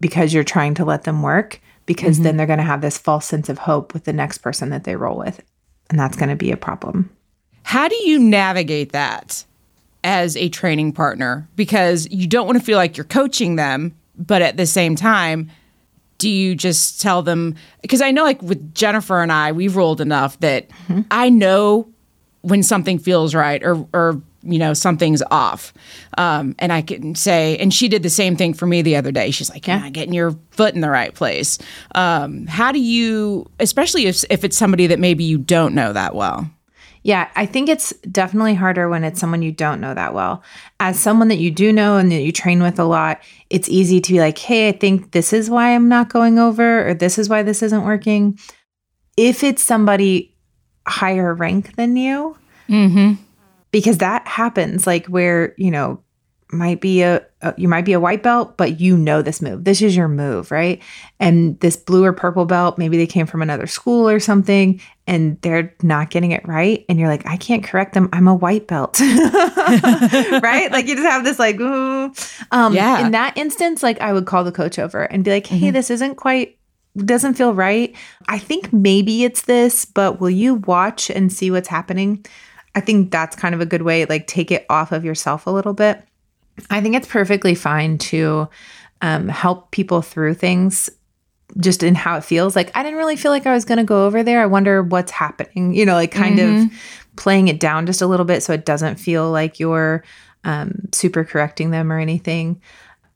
because 0.00 0.32
you're 0.32 0.44
trying 0.44 0.74
to 0.74 0.84
let 0.84 1.02
them 1.02 1.22
work, 1.22 1.60
because 1.86 2.20
then 2.20 2.36
they're 2.36 2.46
going 2.46 2.58
to 2.58 2.64
have 2.64 2.80
this 2.80 2.98
false 2.98 3.26
sense 3.26 3.48
of 3.48 3.58
hope 3.58 3.94
with 3.94 4.04
the 4.04 4.12
next 4.12 4.38
person 4.38 4.70
that 4.70 4.84
they 4.84 4.96
roll 4.96 5.18
with. 5.18 5.42
And 5.90 5.98
that's 5.98 6.16
going 6.16 6.28
to 6.28 6.36
be 6.36 6.52
a 6.52 6.56
problem. 6.56 7.10
How 7.62 7.88
do 7.88 7.96
you 8.04 8.20
navigate 8.20 8.92
that 8.92 9.44
as 10.04 10.36
a 10.36 10.48
training 10.48 10.92
partner? 10.92 11.48
Because 11.56 12.06
you 12.10 12.28
don't 12.28 12.46
want 12.46 12.58
to 12.58 12.64
feel 12.64 12.76
like 12.76 12.96
you're 12.96 13.04
coaching 13.04 13.56
them, 13.56 13.94
but 14.16 14.42
at 14.42 14.56
the 14.56 14.66
same 14.66 14.94
time, 14.94 15.50
do 16.18 16.30
you 16.30 16.54
just 16.54 17.00
tell 17.00 17.22
them? 17.22 17.56
Because 17.82 18.00
I 18.00 18.12
know, 18.12 18.22
like 18.22 18.40
with 18.40 18.74
Jennifer 18.74 19.20
and 19.20 19.32
I, 19.32 19.50
we've 19.50 19.74
rolled 19.74 20.00
enough 20.00 20.38
that 20.40 20.68
I 21.10 21.28
know 21.28 21.88
when 22.42 22.62
something 22.62 22.98
feels 22.98 23.34
right 23.34 23.62
or, 23.64 23.86
or 23.92 24.22
you 24.42 24.58
know, 24.58 24.74
something's 24.74 25.22
off. 25.30 25.72
Um, 26.18 26.54
and 26.58 26.72
I 26.72 26.82
can 26.82 27.14
say, 27.14 27.56
and 27.56 27.72
she 27.72 27.88
did 27.88 28.02
the 28.02 28.10
same 28.10 28.36
thing 28.36 28.54
for 28.54 28.66
me 28.66 28.82
the 28.82 28.96
other 28.96 29.10
day. 29.10 29.30
She's 29.30 29.50
like, 29.50 29.66
You're 29.66 29.80
not 29.80 29.92
getting 29.92 30.14
your 30.14 30.36
foot 30.50 30.74
in 30.74 30.82
the 30.82 30.90
right 30.90 31.14
place. 31.14 31.58
Um, 31.94 32.46
how 32.46 32.70
do 32.70 32.78
you, 32.78 33.50
especially 33.58 34.06
if, 34.06 34.24
if 34.30 34.44
it's 34.44 34.56
somebody 34.56 34.86
that 34.86 34.98
maybe 34.98 35.24
you 35.24 35.38
don't 35.38 35.74
know 35.74 35.92
that 35.92 36.14
well? 36.14 36.48
Yeah, 37.06 37.28
I 37.36 37.44
think 37.44 37.68
it's 37.68 37.90
definitely 38.10 38.54
harder 38.54 38.88
when 38.88 39.04
it's 39.04 39.20
someone 39.20 39.42
you 39.42 39.52
don't 39.52 39.80
know 39.80 39.92
that 39.92 40.14
well. 40.14 40.42
As 40.80 40.98
someone 40.98 41.28
that 41.28 41.36
you 41.36 41.50
do 41.50 41.70
know 41.70 41.98
and 41.98 42.10
that 42.10 42.22
you 42.22 42.32
train 42.32 42.62
with 42.62 42.78
a 42.78 42.84
lot, 42.84 43.20
it's 43.50 43.68
easy 43.68 44.00
to 44.00 44.12
be 44.14 44.20
like, 44.20 44.38
hey, 44.38 44.70
I 44.70 44.72
think 44.72 45.12
this 45.12 45.34
is 45.34 45.50
why 45.50 45.74
I'm 45.74 45.88
not 45.90 46.08
going 46.08 46.38
over, 46.38 46.88
or 46.88 46.94
this 46.94 47.18
is 47.18 47.28
why 47.28 47.42
this 47.42 47.62
isn't 47.62 47.84
working. 47.84 48.38
If 49.18 49.44
it's 49.44 49.62
somebody 49.62 50.34
higher 50.88 51.34
rank 51.34 51.76
than 51.76 51.96
you, 51.96 52.36
Mm-hmm. 52.70 53.22
because 53.70 53.98
that 53.98 54.26
happens, 54.26 54.86
like 54.86 55.04
where, 55.06 55.54
you 55.58 55.70
know, 55.70 56.00
might 56.52 56.80
be 56.80 57.02
a, 57.02 57.24
a 57.42 57.54
you 57.56 57.68
might 57.68 57.84
be 57.84 57.92
a 57.92 58.00
white 58.00 58.22
belt 58.22 58.56
but 58.56 58.80
you 58.80 58.96
know 58.96 59.22
this 59.22 59.42
move. 59.42 59.64
This 59.64 59.82
is 59.82 59.96
your 59.96 60.08
move 60.08 60.50
right? 60.50 60.80
And 61.18 61.58
this 61.60 61.76
blue 61.76 62.04
or 62.04 62.12
purple 62.12 62.44
belt 62.44 62.78
maybe 62.78 62.96
they 62.96 63.06
came 63.06 63.26
from 63.26 63.42
another 63.42 63.66
school 63.66 64.08
or 64.08 64.20
something 64.20 64.80
and 65.06 65.40
they're 65.42 65.74
not 65.82 66.10
getting 66.10 66.30
it 66.30 66.46
right 66.48 66.84
and 66.88 66.98
you're 66.98 67.08
like 67.08 67.26
i 67.26 67.36
can't 67.36 67.64
correct 67.64 67.94
them. 67.94 68.08
I'm 68.12 68.28
a 68.28 68.34
white 68.34 68.66
belt. 68.66 69.00
Right? 69.64 70.70
Like 70.70 70.86
you 70.86 70.94
just 70.94 71.06
have 71.08 71.24
this 71.24 71.38
like 71.38 71.58
ooh. 71.60 72.12
um 72.50 72.74
Yeah. 72.74 73.04
in 73.04 73.12
that 73.12 73.36
instance 73.36 73.82
like 73.82 74.00
i 74.00 74.12
would 74.12 74.26
call 74.26 74.44
the 74.44 74.52
coach 74.52 74.78
over 74.78 75.02
and 75.04 75.24
be 75.24 75.30
like 75.30 75.46
hey 75.46 75.70
this 75.70 75.90
isn't 75.90 76.16
quite 76.16 76.58
doesn't 76.96 77.34
feel 77.34 77.52
right. 77.54 77.94
I 78.28 78.38
think 78.38 78.72
maybe 78.72 79.24
it's 79.24 79.42
this 79.42 79.84
but 79.84 80.20
will 80.20 80.30
you 80.30 80.54
watch 80.54 81.10
and 81.10 81.32
see 81.32 81.50
what's 81.50 81.66
happening? 81.68 82.24
I 82.76 82.80
think 82.80 83.10
that's 83.10 83.34
kind 83.36 83.54
of 83.54 83.60
a 83.60 83.66
good 83.66 83.82
way, 83.82 84.04
like 84.04 84.26
take 84.26 84.50
it 84.50 84.64
off 84.70 84.92
of 84.92 85.04
yourself 85.04 85.46
a 85.46 85.50
little 85.50 85.74
bit. 85.74 86.04
I 86.70 86.80
think 86.80 86.94
it's 86.94 87.08
perfectly 87.08 87.54
fine 87.54 87.98
to 87.98 88.48
um, 89.02 89.28
help 89.28 89.70
people 89.70 90.02
through 90.02 90.34
things 90.34 90.88
just 91.60 91.82
in 91.82 91.94
how 91.94 92.16
it 92.16 92.24
feels. 92.24 92.56
Like, 92.56 92.70
I 92.76 92.82
didn't 92.82 92.98
really 92.98 93.16
feel 93.16 93.30
like 93.30 93.46
I 93.46 93.52
was 93.52 93.64
going 93.64 93.78
to 93.78 93.84
go 93.84 94.06
over 94.06 94.22
there. 94.22 94.40
I 94.40 94.46
wonder 94.46 94.82
what's 94.82 95.12
happening, 95.12 95.74
you 95.74 95.84
know, 95.86 95.94
like 95.94 96.10
kind 96.12 96.38
of 96.38 96.72
playing 97.16 97.48
it 97.48 97.60
down 97.60 97.86
just 97.86 98.02
a 98.02 98.06
little 98.06 98.26
bit 98.26 98.42
so 98.42 98.52
it 98.52 98.64
doesn't 98.64 98.96
feel 98.96 99.30
like 99.30 99.60
you're 99.60 100.02
um, 100.44 100.88
super 100.92 101.24
correcting 101.24 101.70
them 101.70 101.92
or 101.92 101.98
anything. 101.98 102.60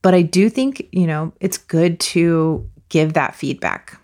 But 0.02 0.14
I 0.14 0.22
do 0.22 0.48
think, 0.48 0.86
you 0.92 1.06
know, 1.06 1.32
it's 1.40 1.58
good 1.58 1.98
to 2.00 2.68
give 2.90 3.14
that 3.14 3.34
feedback. 3.34 4.00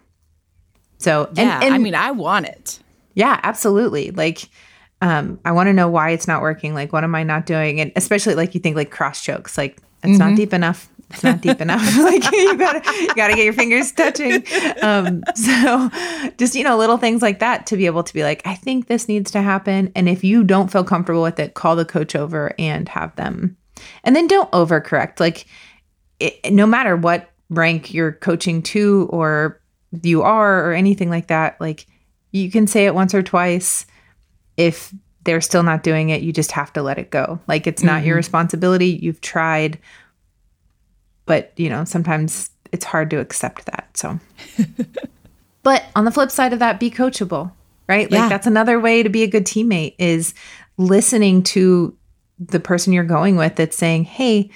So, 0.99 1.27
and- 1.29 1.38
Yeah, 1.38 1.61
and, 1.62 1.75
I 1.75 1.79
mean, 1.79 1.94
I 1.94 2.11
want 2.11 2.47
it. 2.47 2.81
yeah, 3.14 3.38
absolutely. 3.42 4.11
Like, 4.11 4.49
um, 5.05 5.38
I 5.45 5.53
want 5.53 5.67
to 5.67 5.75
know 5.75 5.90
why 5.90 6.11
it's 6.11 6.27
not 6.27 6.40
working. 6.40 6.73
Like, 6.73 6.90
what 6.95 7.05
am 7.05 7.14
I 7.14 7.25
not 7.25 7.45
doing? 7.45 7.79
And 7.79 7.93
especially 7.95 8.37
like 8.37 8.55
you 8.55 8.61
think 8.61 8.75
like 8.75 8.90
cross 8.90 9.23
chokes, 9.23 9.59
like 9.59 9.77
it's 10.03 10.19
not 10.19 10.35
deep 10.35 10.55
enough. 10.55 10.88
It's 11.11 11.23
not 11.23 11.43
deep 11.43 11.61
enough. 11.61 11.83
like 11.99 12.25
you 12.33 12.57
gotta 12.57 12.81
you 12.99 13.14
gotta 13.14 13.35
get 13.35 13.45
your 13.45 13.53
fingers 13.53 13.93
touching. 13.93 14.43
Um, 14.81 15.23
so 15.35 15.90
just 16.38 16.55
you 16.55 16.64
know 16.64 16.79
little 16.79 16.97
things 16.97 17.21
like 17.21 17.40
that 17.40 17.67
to 17.67 17.77
be 17.77 17.85
able 17.85 18.03
to 18.03 18.14
be 18.14 18.23
like, 18.23 18.40
I 18.47 18.55
think 18.55 18.87
this 18.87 19.07
needs 19.07 19.31
to 19.33 19.43
happen. 19.43 19.93
And 19.95 20.09
if 20.09 20.25
you 20.25 20.43
don't 20.43 20.73
feel 20.73 20.85
comfortable 20.85 21.23
with 21.23 21.38
it, 21.38 21.53
call 21.53 21.77
the 21.77 21.85
coach 21.85 22.17
over 22.17 22.55
and 22.59 22.88
have 22.88 23.14
them. 23.17 23.59
And 24.05 24.17
then 24.17 24.27
don't 24.27 24.51
overcorrect. 24.53 25.21
Like 25.21 25.45
it, 26.19 26.51
no 26.51 26.64
matter 26.64 26.97
what 26.97 27.31
rank 27.51 27.93
you're 27.93 28.12
coaching 28.12 28.62
to 28.62 29.07
or 29.11 29.61
you 30.03 30.23
are 30.23 30.67
or 30.67 30.73
anything 30.73 31.11
like 31.11 31.27
that, 31.27 31.61
like 31.61 31.87
you 32.33 32.51
can 32.51 32.67
say 32.67 32.87
it 32.87 32.95
once 32.95 33.12
or 33.12 33.23
twice 33.23 33.85
if 34.57 34.93
they're 35.25 35.40
still 35.40 35.62
not 35.62 35.83
doing 35.83 36.11
it, 36.11 36.23
you 36.23 36.33
just 36.33 36.53
have 36.53 36.73
to 36.75 36.83
let 36.83 36.99
it 36.99 37.11
go. 37.11 37.40
Like 37.47 37.67
it's 37.67 37.83
not 37.83 38.05
your 38.05 38.17
responsibility. 38.17 38.99
You've 39.03 39.21
tried, 39.23 39.79
but 41.27 41.53
you 41.57 41.69
know, 41.71 41.85
sometimes 41.85 42.51
it's 42.73 42.85
hard 42.85 43.11
to 43.11 43.19
accept 43.21 43.67
that. 43.67 43.88
So, 43.95 44.19
but 45.62 45.85
on 45.97 46.05
the 46.05 46.11
flip 46.11 46.31
side 46.31 46.53
of 46.53 46.59
that, 46.59 46.79
be 46.81 46.90
coachable, 46.90 47.53
right? 47.88 48.11
Like 48.11 48.19
Yeah. 48.19 48.29
that's 48.29 48.47
another 48.47 48.79
way 48.79 49.03
to 49.03 49.09
be 49.09 49.23
a 49.23 49.27
good 49.27 49.45
teammate 49.47 49.95
is 49.99 50.35
listening 50.77 51.43
to 51.45 51.97
the 52.38 52.61
person 52.61 52.93
you're 52.93 53.05
going 53.05 53.37
with 53.37 53.57
that's 53.57 53.77
saying, 53.77 54.05
Hey, 54.05 54.51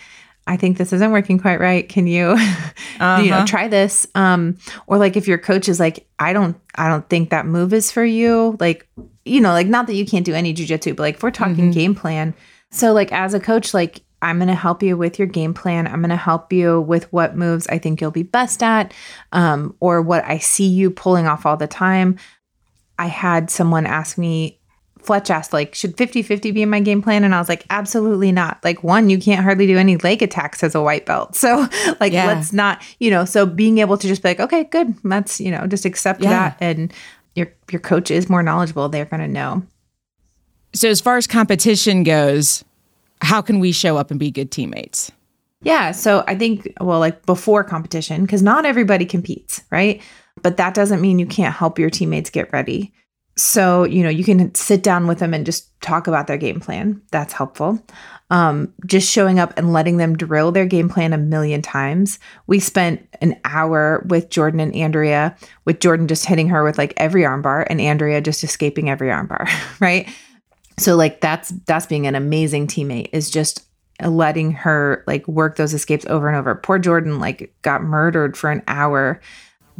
I 0.46 0.56
think 0.56 0.78
this 0.78 0.92
isn't 0.92 1.12
working 1.12 1.38
quite 1.38 1.60
right. 1.60 1.88
Can 1.88 2.06
you, 2.06 2.30
you 2.36 2.36
know, 2.36 3.36
Uh-huh. 3.38 3.44
try 3.46 3.68
this? 3.68 4.06
Um, 4.14 4.56
or 4.86 4.98
like 4.98 5.16
if 5.16 5.28
your 5.28 5.38
coach 5.38 5.68
is 5.68 5.78
like, 5.78 6.06
I 6.18 6.32
don't, 6.32 6.56
I 6.74 6.88
don't 6.88 7.08
think 7.08 7.30
that 7.30 7.46
move 7.46 7.72
is 7.72 7.92
for 7.92 8.04
you. 8.04 8.56
Like, 8.58 8.88
you 9.28 9.40
know, 9.40 9.50
like 9.52 9.66
not 9.66 9.86
that 9.86 9.94
you 9.94 10.06
can't 10.06 10.24
do 10.24 10.34
any 10.34 10.54
jujitsu, 10.54 10.96
but 10.96 11.02
like 11.02 11.14
if 11.16 11.22
we're 11.22 11.30
talking 11.30 11.70
game 11.70 11.94
plan. 11.94 12.34
So 12.70 12.92
like 12.92 13.12
as 13.12 13.34
a 13.34 13.40
coach, 13.40 13.72
like 13.74 14.02
I'm 14.20 14.38
going 14.38 14.48
to 14.48 14.54
help 14.54 14.82
you 14.82 14.96
with 14.96 15.18
your 15.18 15.28
game 15.28 15.54
plan. 15.54 15.86
I'm 15.86 16.00
going 16.00 16.10
to 16.10 16.16
help 16.16 16.52
you 16.52 16.80
with 16.80 17.12
what 17.12 17.36
moves 17.36 17.66
I 17.68 17.78
think 17.78 18.00
you'll 18.00 18.10
be 18.10 18.24
best 18.24 18.62
at, 18.64 18.92
um, 19.32 19.76
or 19.78 20.02
what 20.02 20.24
I 20.24 20.38
see 20.38 20.66
you 20.66 20.90
pulling 20.90 21.26
off 21.28 21.46
all 21.46 21.56
the 21.56 21.68
time. 21.68 22.18
I 22.98 23.06
had 23.06 23.48
someone 23.48 23.86
ask 23.86 24.18
me 24.18 24.56
Fletch 25.00 25.30
asked, 25.30 25.52
like, 25.52 25.74
should 25.76 25.96
50 25.96 26.22
50 26.22 26.50
be 26.50 26.62
in 26.62 26.68
my 26.68 26.80
game 26.80 27.00
plan? 27.00 27.22
And 27.22 27.32
I 27.32 27.38
was 27.38 27.48
like, 27.48 27.64
absolutely 27.70 28.32
not. 28.32 28.58
Like, 28.64 28.82
one, 28.82 29.08
you 29.08 29.18
can't 29.18 29.44
hardly 29.44 29.66
do 29.68 29.78
any 29.78 29.96
leg 29.98 30.22
attacks 30.22 30.62
as 30.64 30.74
a 30.74 30.82
white 30.82 31.06
belt. 31.06 31.36
So, 31.36 31.66
like, 32.00 32.12
Yeah. 32.12 32.26
let's 32.26 32.52
not, 32.52 32.82
you 32.98 33.10
know, 33.12 33.24
so 33.24 33.46
being 33.46 33.78
able 33.78 33.96
to 33.96 34.06
just 34.08 34.22
be 34.22 34.30
like, 34.30 34.40
okay, 34.40 34.64
good. 34.64 34.92
Let's, 35.04 35.40
you 35.40 35.52
know, 35.52 35.66
just 35.68 35.84
accept 35.84 36.20
Yeah. 36.20 36.30
that. 36.30 36.56
And 36.60 36.92
your, 37.38 37.52
your 37.70 37.80
coach 37.80 38.10
is 38.10 38.28
more 38.28 38.42
knowledgeable. 38.42 38.88
They're 38.88 39.04
going 39.04 39.20
to 39.20 39.28
know. 39.28 39.62
So, 40.74 40.88
as 40.88 41.00
far 41.00 41.16
as 41.16 41.26
competition 41.26 42.02
goes, 42.02 42.64
how 43.22 43.40
can 43.40 43.58
we 43.60 43.72
show 43.72 43.96
up 43.96 44.10
and 44.10 44.20
be 44.20 44.30
good 44.30 44.50
teammates? 44.50 45.10
Yeah. 45.62 45.92
So 45.92 46.24
I 46.28 46.36
think, 46.36 46.72
well, 46.80 47.00
like 47.00 47.26
before 47.26 47.64
competition, 47.64 48.22
because 48.22 48.42
not 48.42 48.64
everybody 48.64 49.04
competes, 49.04 49.62
right? 49.70 50.00
But 50.42 50.56
that 50.56 50.74
doesn't 50.74 51.00
mean 51.00 51.18
you 51.18 51.26
can't 51.26 51.54
help 51.54 51.78
your 51.78 51.90
teammates 51.90 52.30
get 52.30 52.52
ready. 52.52 52.92
So, 53.38 53.84
you 53.84 54.02
know, 54.02 54.08
you 54.08 54.24
can 54.24 54.54
sit 54.54 54.82
down 54.82 55.06
with 55.06 55.20
them 55.20 55.32
and 55.32 55.46
just 55.46 55.68
talk 55.80 56.06
about 56.08 56.26
their 56.26 56.36
game 56.36 56.58
plan. 56.58 57.00
That's 57.12 57.32
helpful. 57.32 57.80
Um, 58.30 58.74
just 58.84 59.10
showing 59.10 59.38
up 59.38 59.54
and 59.56 59.72
letting 59.72 59.96
them 59.96 60.16
drill 60.16 60.52
their 60.52 60.66
game 60.66 60.88
plan 60.88 61.12
a 61.12 61.18
million 61.18 61.62
times. 61.62 62.18
We 62.46 62.58
spent 62.58 63.08
an 63.22 63.40
hour 63.44 64.04
with 64.08 64.28
Jordan 64.28 64.60
and 64.60 64.74
Andrea, 64.74 65.36
with 65.64 65.80
Jordan 65.80 66.08
just 66.08 66.26
hitting 66.26 66.48
her 66.48 66.64
with 66.64 66.76
like 66.78 66.92
every 66.96 67.22
armbar 67.22 67.64
and 67.70 67.80
Andrea 67.80 68.20
just 68.20 68.44
escaping 68.44 68.90
every 68.90 69.08
armbar, 69.08 69.48
right? 69.80 70.08
So 70.78 70.96
like 70.96 71.20
that's 71.20 71.50
that's 71.66 71.86
being 71.86 72.06
an 72.06 72.14
amazing 72.14 72.66
teammate 72.66 73.10
is 73.12 73.30
just 73.30 73.64
letting 74.04 74.52
her 74.52 75.04
like 75.06 75.26
work 75.26 75.56
those 75.56 75.74
escapes 75.74 76.06
over 76.06 76.28
and 76.28 76.36
over. 76.36 76.54
Poor 76.54 76.78
Jordan 76.78 77.18
like 77.18 77.54
got 77.62 77.82
murdered 77.82 78.36
for 78.36 78.50
an 78.50 78.62
hour 78.68 79.20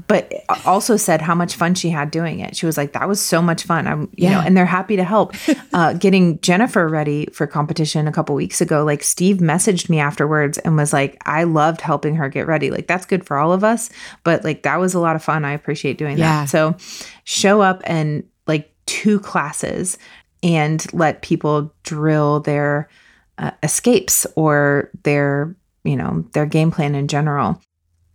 but 0.06 0.32
also 0.64 0.96
said 0.96 1.20
how 1.20 1.34
much 1.34 1.56
fun 1.56 1.74
she 1.74 1.90
had 1.90 2.10
doing 2.10 2.40
it. 2.40 2.54
She 2.56 2.66
was 2.66 2.76
like, 2.76 2.92
"That 2.92 3.08
was 3.08 3.20
so 3.20 3.42
much 3.42 3.64
fun." 3.64 3.86
I'm, 3.86 4.02
you 4.02 4.24
yeah. 4.24 4.32
know, 4.32 4.40
and 4.40 4.56
they're 4.56 4.66
happy 4.66 4.96
to 4.96 5.04
help. 5.04 5.34
Uh, 5.74 5.92
getting 5.92 6.40
Jennifer 6.40 6.88
ready 6.88 7.26
for 7.32 7.46
competition 7.46 8.08
a 8.08 8.12
couple 8.12 8.34
weeks 8.34 8.60
ago, 8.60 8.84
like 8.84 9.02
Steve 9.02 9.36
messaged 9.36 9.88
me 9.88 10.00
afterwards 10.00 10.56
and 10.58 10.76
was 10.76 10.92
like, 10.92 11.20
"I 11.26 11.44
loved 11.44 11.80
helping 11.80 12.16
her 12.16 12.28
get 12.28 12.46
ready. 12.46 12.70
Like 12.70 12.86
that's 12.86 13.04
good 13.04 13.24
for 13.24 13.36
all 13.36 13.52
of 13.52 13.62
us, 13.62 13.90
but 14.24 14.44
like 14.44 14.62
that 14.62 14.80
was 14.80 14.94
a 14.94 14.98
lot 14.98 15.14
of 15.14 15.22
fun. 15.22 15.44
I 15.44 15.52
appreciate 15.52 15.98
doing 15.98 16.16
yeah. 16.16 16.42
that." 16.42 16.48
So, 16.48 16.76
show 17.24 17.60
up 17.60 17.82
and 17.84 18.24
like 18.46 18.72
two 18.86 19.20
classes 19.20 19.98
and 20.42 20.86
let 20.92 21.22
people 21.22 21.72
drill 21.82 22.40
their 22.40 22.88
uh, 23.36 23.50
escapes 23.62 24.26
or 24.36 24.90
their 25.02 25.54
you 25.84 25.96
know 25.96 26.24
their 26.32 26.46
game 26.46 26.70
plan 26.70 26.94
in 26.94 27.08
general 27.08 27.60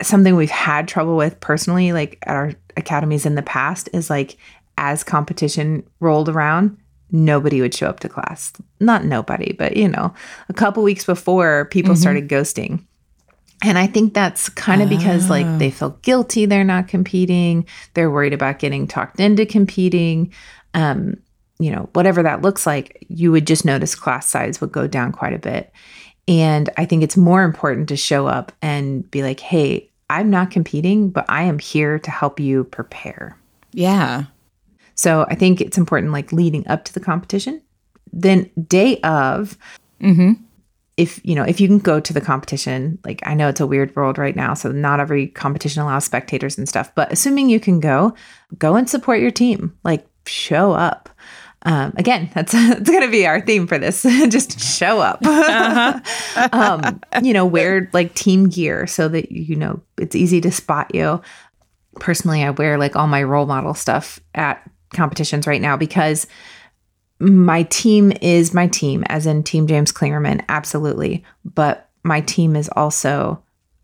something 0.06 0.36
we've 0.36 0.50
had 0.50 0.88
trouble 0.88 1.16
with 1.16 1.40
personally, 1.40 1.92
like 1.92 2.18
at 2.24 2.36
our 2.36 2.54
academies 2.78 3.26
in 3.26 3.36
the 3.36 3.42
past, 3.42 3.90
is 3.94 4.10
like 4.10 4.38
as 4.78 5.04
competition 5.04 5.84
rolled 6.00 6.30
around, 6.30 6.78
nobody 7.12 7.62
would 7.62 7.74
show 7.74 7.88
up 7.88 8.00
to 8.02 8.10
class. 8.10 8.54
Not 8.80 9.06
nobody, 9.06 9.54
but 9.54 9.78
you 9.78 9.88
know, 9.88 10.14
a 10.50 10.54
couple 10.54 10.84
weeks 10.84 11.06
before 11.06 11.66
people 11.66 11.94
mm-hmm. 11.94 12.02
started 12.02 12.28
ghosting. 12.28 12.86
And 13.64 13.78
I 13.78 13.88
think 13.88 14.14
that's 14.14 14.50
kind 14.50 14.82
of 14.82 14.90
because 14.90 15.30
like 15.30 15.46
they 15.58 15.72
feel 15.72 15.92
guilty 16.02 16.46
they're 16.46 16.66
not 16.66 16.90
competing, 16.90 17.66
they're 17.94 18.12
worried 18.12 18.34
about 18.34 18.60
getting 18.60 18.88
talked 18.88 19.22
into 19.22 19.46
competing. 19.46 20.34
Um, 20.74 21.18
you 21.60 21.72
know, 21.72 21.88
whatever 21.94 22.24
that 22.24 22.42
looks 22.42 22.66
like, 22.66 23.06
you 23.08 23.32
would 23.32 23.48
just 23.48 23.64
notice 23.64 23.96
class 23.96 24.28
size 24.28 24.60
would 24.60 24.74
go 24.74 24.86
down 24.86 25.14
quite 25.14 25.34
a 25.34 25.40
bit. 25.40 25.72
And 26.28 26.70
I 26.78 26.86
think 26.86 27.04
it's 27.04 27.16
more 27.16 27.44
important 27.44 27.88
to 27.90 27.96
show 27.96 28.28
up 28.28 28.52
and 28.62 29.10
be 29.10 29.24
like, 29.24 29.40
hey, 29.40 29.90
I'm 30.10 30.30
not 30.30 30.52
competing, 30.52 31.10
but 31.10 31.26
I 31.30 31.44
am 31.44 31.60
here 31.60 32.00
to 32.00 32.12
help 32.12 32.40
you 32.40 32.64
prepare. 32.66 33.38
Yeah. 33.72 34.26
So 34.96 35.26
I 35.30 35.36
think 35.36 35.60
it's 35.60 35.78
important, 35.78 36.12
like 36.12 36.32
leading 36.32 36.68
up 36.68 36.86
to 36.86 36.94
the 36.94 37.00
competition. 37.00 37.62
Then, 38.12 38.50
day 38.68 39.00
of, 39.02 39.58
mm-hmm. 40.00 40.34
if 40.98 41.20
you 41.26 41.34
know, 41.34 41.44
if 41.44 41.60
you 41.60 41.68
can 41.68 41.80
go 41.80 42.00
to 42.00 42.14
the 42.14 42.22
competition, 42.22 43.00
like 43.04 43.22
I 43.26 43.34
know 43.34 43.48
it's 43.48 43.60
a 43.60 43.66
weird 43.66 43.96
world 43.96 44.20
right 44.20 44.36
now, 44.36 44.54
so 44.54 44.72
not 44.72 45.00
every 45.00 45.28
competition 45.28 45.82
allows 45.82 46.06
spectators 46.06 46.58
and 46.58 46.70
stuff, 46.70 46.94
but 46.94 47.12
assuming 47.12 47.50
you 47.50 47.60
can 47.60 47.80
go, 47.80 48.14
go 48.60 48.76
and 48.76 48.88
support 48.88 49.20
your 49.20 49.32
team, 49.32 49.76
like 49.84 50.06
show 50.28 50.74
up. 50.74 51.10
Um, 51.64 51.94
again, 51.98 52.30
that's 52.34 52.52
that's 52.52 52.90
going 52.90 53.04
to 53.04 53.12
be 53.12 53.26
our 53.26 53.42
theme 53.42 53.68
for 53.68 53.78
this. 53.78 54.04
Just 54.30 54.60
show 54.60 55.00
up. 55.00 55.20
uh-huh. 55.24 56.50
um, 56.54 57.02
you 57.24 57.34
know, 57.34 57.46
wear 57.46 57.90
like 57.94 58.14
team 58.16 58.50
gear 58.50 58.86
so 58.88 59.08
that 59.08 59.32
you 59.32 59.56
know 59.56 59.82
it's 59.98 60.16
easy 60.16 60.42
to 60.42 60.52
spot 60.52 60.94
you. 60.94 61.22
Personally, 62.00 62.44
I 62.44 62.50
wear 62.50 62.78
like 62.78 62.96
all 62.96 63.08
my 63.08 63.24
role 63.24 63.46
model 63.46 63.74
stuff 63.74 64.20
at 64.36 64.70
competitions 64.94 65.48
right 65.48 65.62
now 65.62 65.78
because 65.78 66.28
my 67.20 67.64
team 67.64 68.12
is 68.22 68.54
my 68.54 68.68
team, 68.68 69.04
as 69.08 69.26
in 69.26 69.44
Team 69.44 69.68
James 69.68 69.92
Klingerman, 69.92 70.44
absolutely. 70.50 71.24
But 71.46 71.90
my 72.04 72.22
team 72.22 72.56
is 72.56 72.70
also 72.76 73.42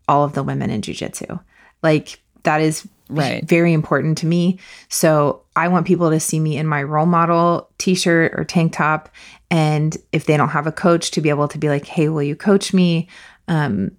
all 0.08 0.24
of 0.24 0.34
the 0.34 0.42
women 0.42 0.70
in 0.70 0.82
jujitsu. 0.82 1.40
Like 1.82 2.20
that 2.42 2.60
is 2.60 2.86
right. 3.18 3.44
very 3.44 3.72
important 3.72 4.18
to 4.18 4.26
me. 4.26 4.58
So 4.88 5.42
I 5.56 5.68
want 5.68 5.86
people 5.86 6.10
to 6.10 6.20
see 6.20 6.40
me 6.40 6.56
in 6.56 6.66
my 6.66 6.82
role 6.82 7.06
model 7.06 7.70
t 7.78 7.94
shirt 7.94 8.32
or 8.36 8.44
tank 8.44 8.72
top. 8.72 9.08
And 9.50 9.96
if 10.12 10.26
they 10.26 10.36
don't 10.36 10.50
have 10.50 10.66
a 10.66 10.72
coach, 10.72 11.10
to 11.12 11.20
be 11.20 11.28
able 11.28 11.48
to 11.48 11.58
be 11.58 11.68
like, 11.68 11.86
hey, 11.86 12.08
will 12.08 12.22
you 12.22 12.36
coach 12.36 12.72
me? 12.72 13.08
Um, 13.48 13.92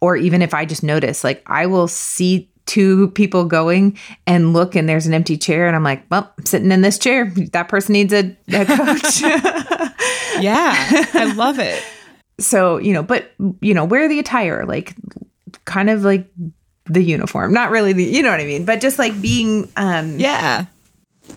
or 0.00 0.16
even 0.16 0.42
if 0.42 0.54
I 0.54 0.64
just 0.64 0.82
notice, 0.82 1.24
like, 1.24 1.42
I 1.46 1.66
will 1.66 1.88
see 1.88 2.50
two 2.66 3.08
people 3.12 3.46
going 3.46 3.98
and 4.26 4.52
look 4.52 4.76
and 4.76 4.86
there's 4.86 5.06
an 5.06 5.14
empty 5.14 5.38
chair 5.38 5.66
and 5.66 5.74
I'm 5.74 5.82
like, 5.82 6.04
well, 6.10 6.30
I'm 6.36 6.44
sitting 6.44 6.70
in 6.70 6.82
this 6.82 6.98
chair. 6.98 7.32
That 7.52 7.68
person 7.68 7.94
needs 7.94 8.12
a, 8.12 8.36
a 8.48 8.64
coach. 8.66 9.22
yeah, 10.42 10.74
I 11.14 11.32
love 11.34 11.58
it. 11.58 11.82
So, 12.38 12.76
you 12.76 12.92
know, 12.92 13.02
but, 13.02 13.32
you 13.60 13.72
know, 13.72 13.84
wear 13.84 14.08
the 14.08 14.18
attire, 14.18 14.66
like 14.66 14.94
kind 15.64 15.90
of 15.90 16.02
like 16.02 16.28
the 16.88 17.02
uniform, 17.02 17.52
not 17.52 17.70
really 17.70 17.92
the, 17.92 18.04
you 18.04 18.22
know 18.22 18.30
what 18.30 18.40
I 18.40 18.46
mean, 18.46 18.64
but 18.64 18.80
just 18.80 18.98
like 18.98 19.20
being, 19.20 19.70
um, 19.76 20.18
yeah, 20.18 20.66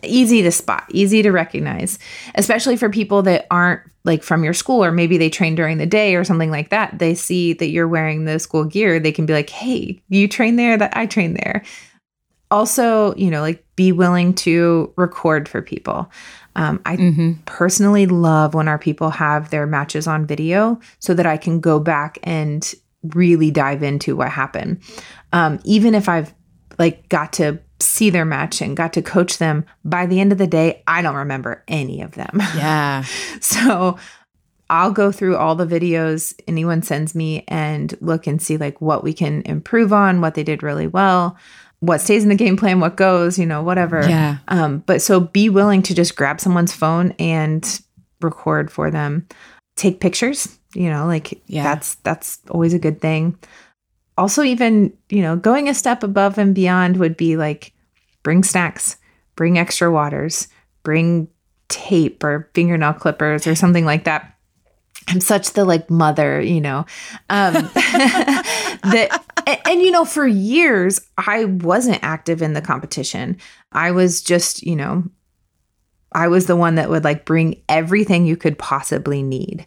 easy 0.04 0.42
to 0.42 0.52
spot, 0.52 0.86
easy 0.90 1.22
to 1.22 1.32
recognize, 1.32 2.00
especially 2.36 2.78
for 2.78 2.90
people 2.90 3.22
that 3.24 3.48
aren't 3.52 3.82
like 4.04 4.24
from 4.24 4.44
your 4.44 4.54
school 4.54 4.84
or 4.84 4.92
maybe 4.92 5.18
they 5.18 5.30
train 5.30 5.56
during 5.56 5.78
the 5.78 5.86
day 5.86 6.16
or 6.16 6.24
something 6.24 6.50
like 6.50 6.70
that. 6.70 6.98
They 6.98 7.14
see 7.14 7.54
that 7.54 7.70
you're 7.70 7.88
wearing 7.88 8.26
the 8.26 8.40
school 8.40 8.64
gear, 8.64 9.00
they 9.00 9.12
can 9.12 9.26
be 9.26 9.34
like, 9.34 9.50
"Hey, 9.50 10.02
you 10.10 10.28
train 10.28 10.56
there? 10.56 10.78
That 10.78 10.96
I 10.96 11.06
train 11.06 11.34
there." 11.34 11.64
Also, 12.50 13.16
you 13.16 13.30
know, 13.30 13.42
like 13.42 13.64
be 13.76 13.92
willing 13.92 14.34
to 14.34 14.94
record 14.98 15.48
for 15.48 15.62
people. 15.62 16.12
Um, 16.56 16.82
I 16.86 16.98
mm-hmm. 16.98 17.34
personally 17.46 18.08
love 18.08 18.54
when 18.54 18.68
our 18.68 18.80
people 18.80 19.10
have 19.10 19.52
their 19.52 19.66
matches 19.66 20.06
on 20.06 20.26
video 20.26 20.80
so 21.00 21.14
that 21.14 21.26
I 21.26 21.38
can 21.38 21.62
go 21.62 21.80
back 21.80 22.20
and 22.24 22.74
really 23.04 23.52
dive 23.52 23.84
into 23.84 24.16
what 24.16 24.30
happened. 24.30 24.82
Um, 25.34 25.60
even 25.64 25.96
if 25.96 26.08
I've 26.10 26.34
like 26.78 27.10
got 27.10 27.34
to 27.34 27.60
see 27.80 28.10
their 28.10 28.26
match 28.26 28.62
and 28.62 28.78
got 28.78 28.94
to 28.94 29.02
coach 29.02 29.38
them, 29.38 29.66
by 29.84 30.06
the 30.06 30.20
end 30.20 30.32
of 30.32 30.38
the 30.38 30.48
day, 30.48 30.84
I 30.88 31.02
don't 31.02 31.16
remember 31.16 31.64
any 31.68 32.02
of 32.02 32.14
them. 32.14 32.42
Yeah. 32.56 33.04
so 33.40 33.98
I'll 34.70 34.92
go 34.92 35.12
through 35.12 35.36
all 35.36 35.56
the 35.56 35.66
videos 35.66 36.34
anyone 36.48 36.82
sends 36.82 37.14
me 37.14 37.44
and 37.48 37.94
look 38.02 38.26
and 38.26 38.42
see 38.42 38.58
like 38.58 38.80
what 38.80 39.04
we 39.04 39.14
can 39.14 39.42
improve 39.46 39.92
on, 39.92 40.22
what 40.22 40.36
they 40.36 40.44
did 40.44 40.64
really 40.64 40.88
well, 40.88 41.38
what 41.82 42.00
stays 42.00 42.24
in 42.24 42.30
the 42.30 42.36
game 42.36 42.56
plan, 42.56 42.80
what 42.80 42.96
goes, 42.96 43.38
you 43.38 43.46
know, 43.46 43.64
whatever. 43.64 44.08
Yeah. 44.08 44.38
Um, 44.48 44.80
but 44.86 45.02
so 45.02 45.20
be 45.20 45.50
willing 45.50 45.82
to 45.84 45.96
just 45.96 46.16
grab 46.16 46.40
someone's 46.40 46.74
phone 46.74 47.14
and 47.20 47.82
record 48.22 48.72
for 48.72 48.90
them. 48.92 49.28
Take 49.76 50.00
pictures, 50.00 50.60
you 50.74 50.90
know, 50.90 51.06
like 51.06 51.42
yeah. 51.48 51.64
that's 51.64 51.96
that's 51.96 52.40
always 52.50 52.74
a 52.74 52.80
good 52.80 53.02
thing. 53.02 53.38
Also 54.18 54.44
even 54.44 54.94
you 55.10 55.22
know 55.22 55.36
going 55.36 55.70
a 55.70 55.74
step 55.74 56.04
above 56.04 56.38
and 56.38 56.56
beyond 56.56 56.98
would 56.98 57.18
be 57.18 57.38
like 57.38 57.74
bring 58.24 58.44
snacks 58.44 58.98
bring 59.36 59.58
extra 59.58 59.92
waters 59.92 60.48
bring 60.84 61.28
tape 61.70 62.24
or 62.24 62.50
fingernail 62.54 62.94
clippers 62.94 63.48
or 63.48 63.56
something 63.56 63.86
like 63.86 64.04
that. 64.04 64.38
I'm 65.08 65.22
such 65.22 65.52
the 65.52 65.66
like 65.66 65.90
mother 65.90 66.42
you 66.42 66.62
know. 66.62 66.86
Um 67.30 67.54
that 67.74 69.24
and, 69.48 69.60
and 69.66 69.82
you 69.82 69.92
know 69.92 70.06
for 70.06 70.28
years 70.28 71.02
i 71.18 71.46
wasn't 71.46 72.04
active 72.04 72.42
in 72.42 72.54
the 72.54 72.62
competition. 72.62 73.38
I 73.72 73.92
was 73.92 74.22
just 74.22 74.64
you 74.64 74.76
know 74.76 75.04
i 76.12 76.28
was 76.28 76.46
the 76.46 76.56
one 76.56 76.76
that 76.76 76.90
would 76.90 77.04
like 77.04 77.26
bring 77.26 77.62
everything 77.70 78.26
you 78.26 78.38
could 78.38 78.58
possibly 78.58 79.24
need. 79.24 79.66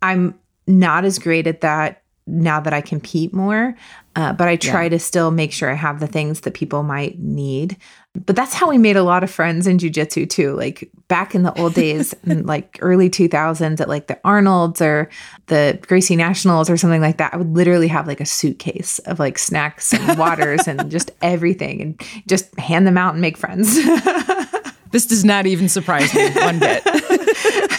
I'm 0.00 0.34
not 0.66 1.04
as 1.04 1.18
great 1.18 1.46
at 1.46 1.60
that 1.62 2.02
now 2.26 2.60
that 2.60 2.72
I 2.72 2.80
compete 2.80 3.32
more. 3.32 3.74
Uh, 4.14 4.32
but 4.32 4.46
I 4.46 4.56
try 4.56 4.84
yeah. 4.84 4.90
to 4.90 4.98
still 4.98 5.30
make 5.30 5.52
sure 5.52 5.70
I 5.70 5.74
have 5.74 5.98
the 5.98 6.06
things 6.06 6.42
that 6.42 6.52
people 6.52 6.82
might 6.82 7.18
need. 7.18 7.78
But 8.14 8.36
that's 8.36 8.52
how 8.52 8.68
we 8.68 8.76
made 8.76 8.98
a 8.98 9.02
lot 9.02 9.24
of 9.24 9.30
friends 9.30 9.66
in 9.66 9.78
jujitsu 9.78 10.28
too. 10.28 10.54
Like 10.54 10.90
back 11.08 11.34
in 11.34 11.44
the 11.44 11.58
old 11.58 11.72
days, 11.72 12.14
in 12.24 12.44
like 12.44 12.78
early 12.82 13.08
2000s 13.08 13.80
at 13.80 13.88
like 13.88 14.08
the 14.08 14.20
Arnold's 14.22 14.82
or 14.82 15.08
the 15.46 15.78
Gracie 15.80 16.14
Nationals 16.14 16.68
or 16.68 16.76
something 16.76 17.00
like 17.00 17.16
that, 17.16 17.32
I 17.32 17.38
would 17.38 17.54
literally 17.54 17.88
have 17.88 18.06
like 18.06 18.20
a 18.20 18.26
suitcase 18.26 18.98
of 19.00 19.18
like 19.18 19.38
snacks 19.38 19.94
and 19.94 20.18
waters 20.18 20.68
and 20.68 20.90
just 20.90 21.10
everything 21.22 21.80
and 21.80 22.02
just 22.26 22.56
hand 22.58 22.86
them 22.86 22.98
out 22.98 23.14
and 23.14 23.22
make 23.22 23.38
friends. 23.38 23.74
this 24.90 25.06
does 25.06 25.24
not 25.24 25.46
even 25.46 25.70
surprise 25.70 26.14
me 26.14 26.30
one 26.32 26.58
bit. 26.58 26.82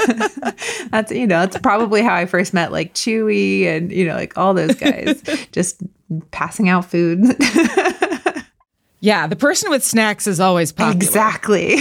that's 0.90 1.12
you 1.12 1.28
know 1.28 1.40
that's 1.40 1.58
probably 1.60 2.02
how 2.02 2.14
I 2.14 2.26
first 2.26 2.54
met 2.54 2.72
like 2.72 2.94
Chewy 2.94 3.66
and 3.66 3.92
you 3.92 4.06
know 4.06 4.16
like 4.16 4.38
all 4.38 4.54
those 4.54 4.76
guys 4.76 5.22
just 5.52 5.82
passing 6.32 6.70
out 6.70 6.86
food. 6.86 7.20
yeah, 9.00 9.28
the 9.28 9.36
person 9.36 9.70
with 9.70 9.84
snacks 9.84 10.28
is 10.28 10.40
always 10.40 10.72
popular. 10.72 10.96
Exactly. 10.96 11.76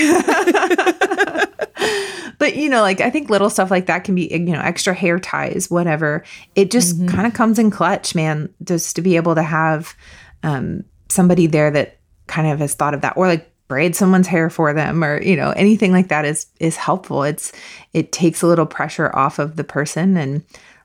but 2.39 2.57
you 2.57 2.69
know 2.69 2.81
like 2.83 3.01
I 3.01 3.11
think 3.11 3.31
little 3.31 3.51
stuff 3.51 3.71
like 3.71 3.87
that 3.87 4.05
can 4.05 4.15
be 4.15 4.29
you 4.31 4.39
know 4.39 4.61
extra 4.61 4.95
hair 4.95 5.19
ties 5.19 5.71
whatever. 5.71 6.25
It 6.55 6.71
just 6.71 6.99
mm-hmm. 6.99 7.09
kind 7.09 7.27
of 7.27 7.35
comes 7.35 7.59
in 7.59 7.71
clutch, 7.71 8.15
man, 8.15 8.53
just 8.65 8.97
to 8.97 9.03
be 9.03 9.17
able 9.17 9.35
to 9.35 9.43
have 9.43 9.95
um 10.43 10.85
somebody 11.09 11.47
there 11.47 11.71
that 11.71 11.99
kind 12.27 12.49
of 12.49 12.59
has 12.59 12.75
thought 12.75 12.95
of 12.95 13.03
that 13.03 13.17
or 13.17 13.27
like 13.27 13.52
braid 13.73 13.97
someone's 13.97 14.27
hair 14.27 14.51
for 14.51 14.73
them 14.73 15.03
or 15.03 15.23
you 15.23 15.37
know 15.37 15.51
anything 15.53 15.93
like 15.93 16.09
that 16.09 16.25
is 16.25 16.47
is 16.61 16.77
helpful 16.77 17.23
it's 17.23 17.53
it 17.93 18.13
takes 18.13 18.43
a 18.43 18.47
little 18.47 18.67
pressure 18.67 19.15
off 19.17 19.39
of 19.39 19.57
the 19.57 19.65
person 19.65 20.17
and 20.17 20.45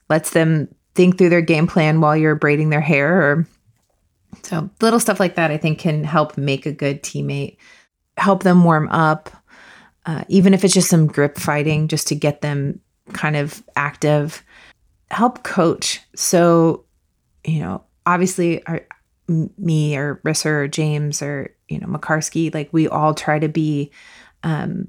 lets 0.09 0.31
them 0.31 0.67
think 0.95 1.17
through 1.17 1.29
their 1.29 1.41
game 1.41 1.67
plan 1.67 1.99
while 1.99 2.15
you're 2.15 2.35
braiding 2.35 2.69
their 2.69 2.81
hair 2.81 3.21
or 3.21 3.47
so 4.43 4.69
little 4.81 4.99
stuff 4.99 5.19
like 5.19 5.35
that 5.35 5.51
i 5.51 5.57
think 5.57 5.79
can 5.79 6.03
help 6.03 6.37
make 6.37 6.65
a 6.65 6.71
good 6.71 7.03
teammate 7.03 7.57
help 8.17 8.43
them 8.43 8.63
warm 8.63 8.87
up 8.89 9.29
uh, 10.07 10.23
even 10.29 10.53
if 10.53 10.63
it's 10.63 10.73
just 10.73 10.89
some 10.89 11.05
grip 11.05 11.37
fighting, 11.37 11.89
just 11.89 12.07
to 12.07 12.15
get 12.15 12.41
them 12.41 12.79
kind 13.11 13.35
of 13.35 13.61
active. 13.75 14.41
Help 15.11 15.43
coach. 15.43 15.99
So, 16.15 16.85
you 17.43 17.59
know, 17.59 17.83
obviously, 18.05 18.65
our, 18.67 18.87
me 19.27 19.97
or 19.97 20.21
Risser 20.23 20.63
or 20.63 20.67
James 20.67 21.21
or 21.21 21.53
you 21.67 21.79
know 21.79 21.87
Makarski, 21.87 22.53
like 22.53 22.69
we 22.71 22.87
all 22.87 23.13
try 23.13 23.39
to 23.39 23.49
be 23.49 23.91
um, 24.43 24.87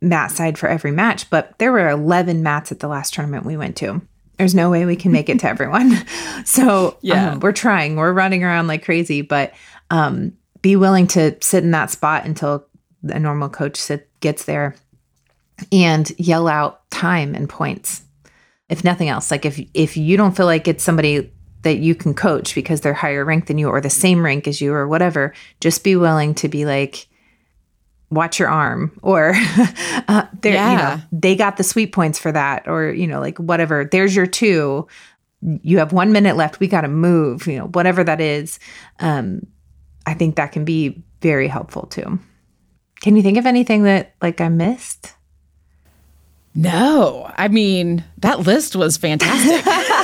mat 0.00 0.30
side 0.30 0.58
for 0.58 0.68
every 0.68 0.92
match. 0.92 1.28
But 1.30 1.58
there 1.58 1.72
were 1.72 1.88
eleven 1.88 2.42
mats 2.42 2.72
at 2.72 2.80
the 2.80 2.88
last 2.88 3.14
tournament 3.14 3.44
we 3.46 3.56
went 3.56 3.76
to. 3.78 4.00
There's 4.38 4.54
no 4.54 4.70
way 4.70 4.84
we 4.84 4.96
can 4.96 5.12
make 5.12 5.28
it 5.28 5.40
to 5.40 5.48
everyone. 5.48 6.04
so 6.44 6.98
yeah, 7.00 7.32
um, 7.32 7.40
we're 7.40 7.52
trying. 7.52 7.96
We're 7.96 8.12
running 8.12 8.44
around 8.44 8.66
like 8.66 8.84
crazy, 8.84 9.22
but 9.22 9.54
um, 9.90 10.32
be 10.62 10.76
willing 10.76 11.06
to 11.08 11.36
sit 11.40 11.64
in 11.64 11.72
that 11.72 11.90
spot 11.90 12.24
until 12.24 12.66
a 13.08 13.20
normal 13.20 13.48
coach 13.48 13.76
sit, 13.76 14.08
gets 14.20 14.44
there 14.44 14.74
and 15.70 16.10
yell 16.18 16.48
out 16.48 16.88
time 16.90 17.34
and 17.34 17.48
points. 17.48 18.02
If 18.68 18.82
nothing 18.82 19.08
else, 19.08 19.30
like 19.30 19.44
if 19.44 19.60
if 19.74 19.96
you 19.96 20.16
don't 20.16 20.36
feel 20.36 20.46
like 20.46 20.66
it's 20.66 20.82
somebody 20.82 21.33
that 21.64 21.78
you 21.78 21.94
can 21.94 22.14
coach 22.14 22.54
because 22.54 22.80
they're 22.80 22.94
higher 22.94 23.24
rank 23.24 23.46
than 23.46 23.58
you 23.58 23.68
or 23.68 23.80
the 23.80 23.90
same 23.90 24.24
rank 24.24 24.46
as 24.46 24.60
you 24.60 24.72
or 24.72 24.86
whatever, 24.86 25.34
just 25.60 25.82
be 25.82 25.96
willing 25.96 26.34
to 26.36 26.48
be 26.48 26.64
like, 26.64 27.08
watch 28.10 28.38
your 28.38 28.48
arm 28.48 28.96
or 29.02 29.32
uh, 29.34 30.26
yeah. 30.42 30.70
you 30.70 30.78
know, 30.78 31.02
they 31.12 31.34
got 31.34 31.56
the 31.56 31.64
sweep 31.64 31.92
points 31.92 32.18
for 32.18 32.30
that 32.30 32.68
or, 32.68 32.90
you 32.90 33.06
know, 33.06 33.20
like 33.20 33.38
whatever, 33.38 33.84
there's 33.84 34.14
your 34.14 34.26
two. 34.26 34.86
You 35.40 35.78
have 35.78 35.92
one 35.92 36.12
minute 36.12 36.36
left. 36.36 36.60
We 36.60 36.68
got 36.68 36.82
to 36.82 36.88
move, 36.88 37.46
you 37.46 37.58
know, 37.58 37.66
whatever 37.66 38.02
that 38.04 38.20
is. 38.20 38.58
Um, 39.00 39.46
I 40.06 40.14
think 40.14 40.36
that 40.36 40.52
can 40.52 40.64
be 40.64 41.02
very 41.20 41.48
helpful 41.48 41.86
too. 41.86 42.18
Can 43.00 43.16
you 43.16 43.22
think 43.22 43.36
of 43.36 43.44
anything 43.44 43.82
that 43.82 44.14
like 44.22 44.40
I 44.40 44.48
missed? 44.48 45.14
No, 46.54 47.30
I 47.36 47.48
mean, 47.48 48.04
that 48.18 48.40
list 48.40 48.76
was 48.76 48.96
fantastic. 48.96 49.64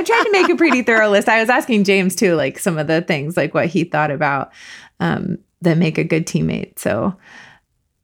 I 0.00 0.02
tried 0.02 0.24
to 0.24 0.32
make 0.32 0.48
a 0.48 0.56
pretty 0.56 0.82
thorough 0.82 1.10
list. 1.10 1.28
I 1.28 1.40
was 1.40 1.50
asking 1.50 1.84
James 1.84 2.16
too, 2.16 2.34
like 2.34 2.58
some 2.58 2.78
of 2.78 2.86
the 2.86 3.02
things, 3.02 3.36
like 3.36 3.52
what 3.52 3.66
he 3.66 3.84
thought 3.84 4.10
about 4.10 4.50
um, 4.98 5.36
that 5.60 5.76
make 5.76 5.98
a 5.98 6.04
good 6.04 6.26
teammate. 6.26 6.78
So, 6.78 7.14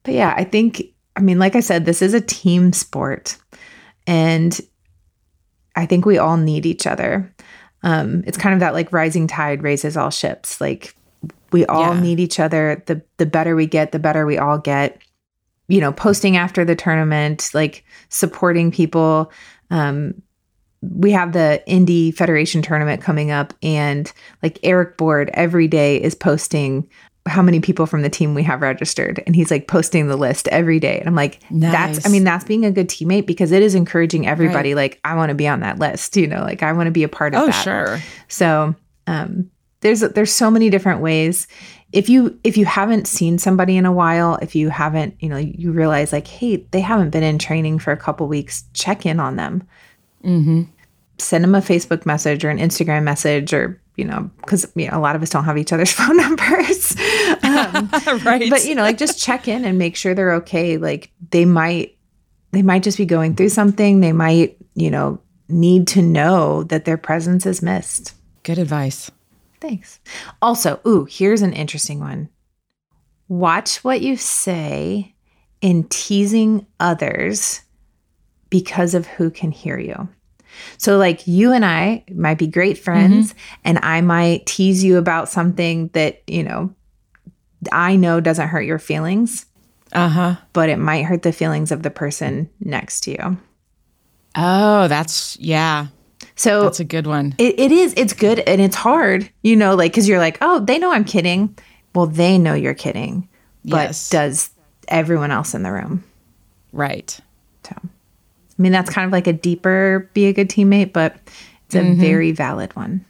but 0.02 0.12
yeah, 0.12 0.34
I 0.36 0.44
think, 0.44 0.82
I 1.16 1.20
mean, 1.20 1.38
like 1.38 1.56
I 1.56 1.60
said, 1.60 1.86
this 1.86 2.02
is 2.02 2.12
a 2.12 2.20
team 2.20 2.74
sport. 2.74 3.38
And 4.06 4.60
I 5.74 5.86
think 5.86 6.04
we 6.04 6.18
all 6.18 6.36
need 6.36 6.66
each 6.66 6.86
other. 6.86 7.34
Um, 7.82 8.22
it's 8.26 8.36
kind 8.36 8.52
of 8.52 8.60
that 8.60 8.74
like 8.74 8.92
rising 8.92 9.26
tide 9.26 9.62
raises 9.62 9.96
all 9.96 10.10
ships. 10.10 10.60
Like 10.60 10.94
we 11.50 11.64
all 11.64 11.94
yeah. 11.94 12.00
need 12.00 12.20
each 12.20 12.38
other. 12.38 12.82
The 12.86 13.00
the 13.16 13.26
better 13.26 13.56
we 13.56 13.66
get, 13.66 13.92
the 13.92 13.98
better 13.98 14.26
we 14.26 14.36
all 14.36 14.58
get 14.58 15.00
you 15.68 15.80
know, 15.80 15.92
posting 15.92 16.36
after 16.36 16.64
the 16.64 16.76
tournament, 16.76 17.50
like 17.52 17.84
supporting 18.08 18.70
people. 18.70 19.32
Um, 19.70 20.22
we 20.94 21.10
have 21.12 21.32
the 21.32 21.62
Indie 21.66 22.14
Federation 22.14 22.62
tournament 22.62 23.02
coming 23.02 23.30
up, 23.30 23.54
and 23.62 24.12
like 24.42 24.58
Eric 24.62 24.96
Board 24.96 25.30
every 25.34 25.68
day 25.68 26.00
is 26.00 26.14
posting 26.14 26.88
how 27.26 27.42
many 27.42 27.60
people 27.60 27.86
from 27.86 28.02
the 28.02 28.08
team 28.08 28.34
we 28.34 28.42
have 28.44 28.62
registered 28.62 29.22
and 29.26 29.34
he's 29.34 29.50
like 29.50 29.66
posting 29.66 30.06
the 30.06 30.16
list 30.16 30.46
every 30.48 30.78
day 30.78 30.98
and 30.98 31.08
i'm 31.08 31.14
like 31.14 31.40
nice. 31.50 31.72
that's 31.72 32.06
i 32.06 32.08
mean 32.08 32.24
that's 32.24 32.44
being 32.44 32.64
a 32.64 32.70
good 32.70 32.88
teammate 32.88 33.26
because 33.26 33.50
it 33.50 33.62
is 33.62 33.74
encouraging 33.74 34.26
everybody 34.26 34.74
right. 34.74 34.92
like 34.92 35.00
i 35.04 35.14
want 35.16 35.30
to 35.30 35.34
be 35.34 35.48
on 35.48 35.60
that 35.60 35.78
list 35.78 36.16
you 36.16 36.26
know 36.26 36.40
like 36.42 36.62
i 36.62 36.72
want 36.72 36.86
to 36.86 36.92
be 36.92 37.02
a 37.02 37.08
part 37.08 37.34
of 37.34 37.42
oh, 37.42 37.46
that 37.46 37.64
sure 37.64 37.98
so 38.28 38.74
um 39.08 39.50
there's 39.80 40.00
there's 40.00 40.32
so 40.32 40.50
many 40.50 40.70
different 40.70 41.00
ways 41.00 41.48
if 41.92 42.08
you 42.08 42.38
if 42.44 42.56
you 42.56 42.64
haven't 42.64 43.06
seen 43.06 43.38
somebody 43.38 43.76
in 43.76 43.86
a 43.86 43.92
while 43.92 44.36
if 44.36 44.54
you 44.54 44.68
haven't 44.68 45.14
you 45.20 45.28
know 45.28 45.36
you 45.36 45.72
realize 45.72 46.12
like 46.12 46.26
hey 46.26 46.56
they 46.70 46.80
haven't 46.80 47.10
been 47.10 47.22
in 47.22 47.38
training 47.38 47.78
for 47.78 47.92
a 47.92 47.96
couple 47.96 48.26
weeks 48.28 48.64
check 48.72 49.04
in 49.04 49.20
on 49.20 49.36
them 49.36 49.66
mm-hmm. 50.24 50.62
Send 51.18 51.44
them 51.44 51.54
a 51.54 51.60
facebook 51.60 52.04
message 52.06 52.44
or 52.44 52.50
an 52.50 52.58
instagram 52.58 53.02
message 53.02 53.52
or 53.52 53.80
you 53.96 54.04
know 54.04 54.30
because 54.38 54.70
you 54.74 54.90
know, 54.90 54.98
a 54.98 55.00
lot 55.00 55.16
of 55.16 55.22
us 55.22 55.30
don't 55.30 55.44
have 55.44 55.58
each 55.58 55.72
other's 55.72 55.92
phone 55.92 56.16
numbers 56.16 56.96
um, 57.42 57.90
right 58.24 58.50
but 58.50 58.64
you 58.64 58.74
know 58.74 58.82
like 58.82 58.98
just 58.98 59.18
check 59.18 59.48
in 59.48 59.64
and 59.64 59.78
make 59.78 59.96
sure 59.96 60.14
they're 60.14 60.34
okay 60.34 60.76
like 60.76 61.10
they 61.30 61.44
might 61.44 61.96
they 62.52 62.62
might 62.62 62.82
just 62.82 62.98
be 62.98 63.06
going 63.06 63.34
through 63.34 63.48
something 63.48 64.00
they 64.00 64.12
might 64.12 64.56
you 64.74 64.90
know 64.90 65.20
need 65.48 65.86
to 65.86 66.02
know 66.02 66.64
that 66.64 66.84
their 66.84 66.96
presence 66.96 67.46
is 67.46 67.62
missed 67.62 68.14
good 68.42 68.58
advice 68.58 69.10
Thanks. 69.60 70.00
Also, 70.42 70.80
ooh, 70.86 71.06
here's 71.08 71.42
an 71.42 71.52
interesting 71.52 72.00
one. 72.00 72.28
Watch 73.28 73.82
what 73.82 74.00
you 74.00 74.16
say 74.16 75.14
in 75.60 75.84
teasing 75.84 76.66
others 76.78 77.62
because 78.50 78.94
of 78.94 79.06
who 79.06 79.30
can 79.30 79.50
hear 79.50 79.78
you. 79.78 80.08
So, 80.78 80.98
like, 80.98 81.26
you 81.26 81.52
and 81.52 81.64
I 81.64 82.04
might 82.12 82.38
be 82.38 82.46
great 82.46 82.78
friends, 82.78 83.30
mm-hmm. 83.30 83.60
and 83.64 83.78
I 83.82 84.00
might 84.00 84.46
tease 84.46 84.82
you 84.82 84.96
about 84.98 85.28
something 85.28 85.88
that, 85.88 86.22
you 86.26 86.42
know, 86.42 86.74
I 87.72 87.96
know 87.96 88.20
doesn't 88.20 88.48
hurt 88.48 88.62
your 88.62 88.78
feelings. 88.78 89.46
Uh 89.92 90.08
huh. 90.08 90.36
But 90.52 90.68
it 90.68 90.78
might 90.78 91.04
hurt 91.04 91.22
the 91.22 91.32
feelings 91.32 91.70
of 91.70 91.82
the 91.82 91.90
person 91.90 92.50
next 92.60 93.00
to 93.00 93.12
you. 93.12 93.38
Oh, 94.34 94.88
that's, 94.88 95.38
yeah. 95.38 95.86
So 96.34 96.62
that's 96.62 96.80
a 96.80 96.84
good 96.84 97.06
one. 97.06 97.34
It, 97.38 97.58
it 97.58 97.72
is. 97.72 97.94
It's 97.96 98.12
good 98.12 98.40
and 98.40 98.60
it's 98.60 98.76
hard, 98.76 99.30
you 99.42 99.56
know, 99.56 99.74
like 99.74 99.92
because 99.92 100.06
you're 100.06 100.18
like, 100.18 100.38
oh, 100.40 100.60
they 100.60 100.78
know 100.78 100.92
I'm 100.92 101.04
kidding. 101.04 101.56
Well, 101.94 102.06
they 102.06 102.36
know 102.36 102.52
you're 102.52 102.74
kidding, 102.74 103.28
but 103.64 103.88
yes. 103.88 104.10
does 104.10 104.50
everyone 104.88 105.30
else 105.30 105.54
in 105.54 105.62
the 105.62 105.72
room? 105.72 106.04
Right. 106.72 107.18
So, 107.64 107.74
I 108.58 108.62
mean, 108.62 108.72
that's 108.72 108.90
kind 108.90 109.04
of 109.04 109.12
like 109.12 109.26
a 109.26 109.32
deeper 109.32 110.08
be 110.14 110.26
a 110.26 110.32
good 110.32 110.48
teammate, 110.48 110.92
but 110.92 111.16
it's 111.66 111.74
a 111.74 111.80
mm-hmm. 111.80 112.00
very 112.00 112.32
valid 112.32 112.74
one. 112.74 113.04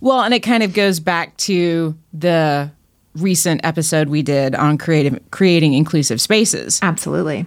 Well, 0.00 0.22
and 0.22 0.34
it 0.34 0.40
kind 0.40 0.62
of 0.62 0.74
goes 0.74 1.00
back 1.00 1.36
to 1.38 1.96
the 2.12 2.70
recent 3.14 3.60
episode 3.64 4.08
we 4.08 4.22
did 4.22 4.54
on 4.54 4.78
creative 4.78 5.18
creating 5.30 5.74
inclusive 5.74 6.20
spaces. 6.20 6.80
Absolutely. 6.82 7.46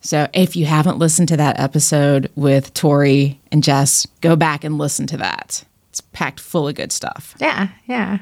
So 0.00 0.28
if 0.32 0.54
you 0.54 0.66
haven't 0.66 0.98
listened 0.98 1.28
to 1.28 1.36
that 1.36 1.58
episode 1.58 2.30
with 2.36 2.72
Tori 2.74 3.40
and 3.50 3.62
Jess, 3.62 4.06
go 4.20 4.36
back 4.36 4.64
and 4.64 4.78
listen 4.78 5.06
to 5.08 5.16
that. 5.16 5.64
It's 5.90 6.00
packed 6.00 6.40
full 6.40 6.68
of 6.68 6.76
good 6.76 6.92
stuff. 6.92 7.34
Yeah, 7.40 7.68
yeah. 7.86 8.18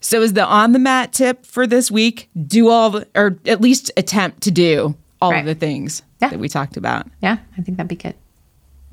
So 0.00 0.22
is 0.22 0.32
the 0.32 0.44
on 0.44 0.72
the 0.72 0.78
mat 0.78 1.12
tip 1.12 1.44
for 1.44 1.66
this 1.66 1.90
week 1.90 2.30
do 2.46 2.68
all 2.68 2.90
the, 2.90 3.08
or 3.14 3.38
at 3.44 3.60
least 3.60 3.90
attempt 3.96 4.42
to 4.42 4.50
do 4.50 4.94
all 5.20 5.32
right. 5.32 5.40
of 5.40 5.46
the 5.46 5.54
things 5.54 6.02
yeah. 6.20 6.28
that 6.28 6.38
we 6.38 6.48
talked 6.48 6.76
about. 6.76 7.06
Yeah, 7.22 7.38
I 7.56 7.62
think 7.62 7.76
that'd 7.76 7.88
be 7.88 7.96
good. 7.96 8.14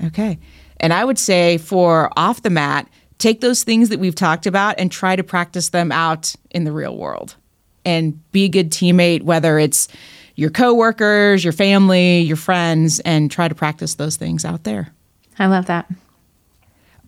Okay. 0.04 0.38
And 0.80 0.94
I 0.94 1.04
would 1.04 1.18
say 1.18 1.58
for 1.58 2.12
off 2.16 2.44
the 2.44 2.50
mat, 2.50 2.88
take 3.18 3.42
those 3.42 3.64
things 3.64 3.90
that 3.90 4.00
we've 4.00 4.16
talked 4.16 4.46
about 4.46 4.76
and 4.78 4.92
try 4.92 5.16
to 5.16 5.24
practice 5.24 5.70
them 5.70 5.92
out 5.92 6.36
in 6.52 6.64
the 6.64 6.72
real 6.72 6.98
world. 6.98 7.36
And 7.84 8.20
be 8.32 8.46
a 8.46 8.50
good 8.50 8.70
teammate 8.70 9.24
whether 9.24 9.58
it's 9.58 9.88
your 10.36 10.50
coworkers, 10.50 11.44
your 11.44 11.54
family, 11.54 12.20
your 12.20 12.36
friends, 12.36 13.00
and 13.00 13.32
try 13.32 13.48
to 13.48 13.56
practice 13.56 13.96
those 13.96 14.18
things 14.18 14.44
out 14.44 14.66
there. 14.66 14.94
I 15.40 15.48
love 15.48 15.68
that. 15.68 15.90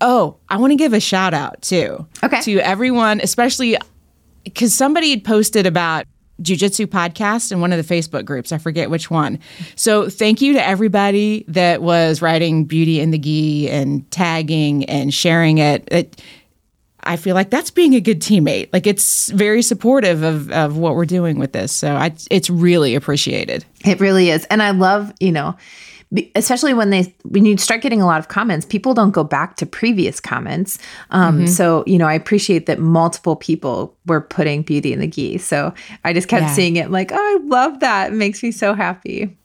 Oh, 0.01 0.37
I 0.47 0.57
want 0.57 0.71
to 0.71 0.77
give 0.77 0.93
a 0.93 0.99
shout 0.99 1.33
out 1.33 1.61
too. 1.61 2.07
Okay. 2.23 2.41
To 2.41 2.59
everyone, 2.59 3.19
especially 3.21 3.77
because 4.43 4.73
somebody 4.73 5.09
had 5.11 5.23
posted 5.23 5.65
about 5.65 6.05
jujitsu 6.41 6.85
podcast 6.85 7.51
and 7.51 7.61
one 7.61 7.73
of 7.73 7.85
the 7.85 7.95
Facebook 7.95 8.25
groups. 8.25 8.51
I 8.51 8.57
forget 8.57 8.89
which 8.89 9.11
one. 9.11 9.39
So 9.75 10.09
thank 10.09 10.41
you 10.41 10.53
to 10.53 10.65
everybody 10.65 11.45
that 11.47 11.81
was 11.81 12.21
writing 12.21 12.65
beauty 12.65 12.99
in 12.99 13.11
the 13.11 13.17
gi 13.17 13.69
and 13.69 14.09
tagging 14.11 14.85
and 14.85 15.13
sharing 15.13 15.57
it. 15.57 15.87
it 15.91 16.21
I 17.03 17.15
feel 17.15 17.33
like 17.33 17.49
that's 17.49 17.71
being 17.71 17.95
a 17.95 18.01
good 18.01 18.21
teammate. 18.21 18.69
Like 18.73 18.85
it's 18.85 19.31
very 19.31 19.61
supportive 19.61 20.21
of, 20.21 20.51
of 20.51 20.77
what 20.77 20.95
we're 20.95 21.05
doing 21.05 21.39
with 21.39 21.53
this. 21.53 21.71
So 21.71 21.95
I, 21.95 22.13
it's 22.29 22.49
really 22.49 22.95
appreciated. 22.95 23.65
It 23.85 23.99
really 23.99 24.29
is. 24.29 24.45
And 24.45 24.61
I 24.61 24.71
love, 24.71 25.13
you 25.19 25.31
know, 25.31 25.55
especially 26.35 26.73
when 26.73 26.89
they 26.89 27.13
when 27.23 27.45
you 27.45 27.55
start 27.57 27.81
getting 27.81 28.01
a 28.01 28.05
lot 28.05 28.19
of 28.19 28.27
comments 28.27 28.65
people 28.65 28.93
don't 28.93 29.11
go 29.11 29.23
back 29.23 29.55
to 29.57 29.65
previous 29.65 30.19
comments 30.19 30.79
um, 31.11 31.37
mm-hmm. 31.37 31.45
so 31.45 31.83
you 31.85 31.97
know 31.99 32.07
i 32.07 32.13
appreciate 32.13 32.65
that 32.65 32.79
multiple 32.79 33.35
people 33.35 33.95
were 34.07 34.21
putting 34.21 34.63
beauty 34.63 34.91
in 34.91 34.99
the 34.99 35.07
gi 35.07 35.37
so 35.37 35.71
i 36.03 36.11
just 36.11 36.27
kept 36.27 36.41
yeah. 36.41 36.53
seeing 36.53 36.77
it 36.77 36.89
like 36.89 37.11
oh 37.11 37.15
i 37.15 37.47
love 37.47 37.79
that 37.79 38.11
it 38.11 38.15
makes 38.15 38.41
me 38.41 38.51
so 38.51 38.73
happy 38.73 39.35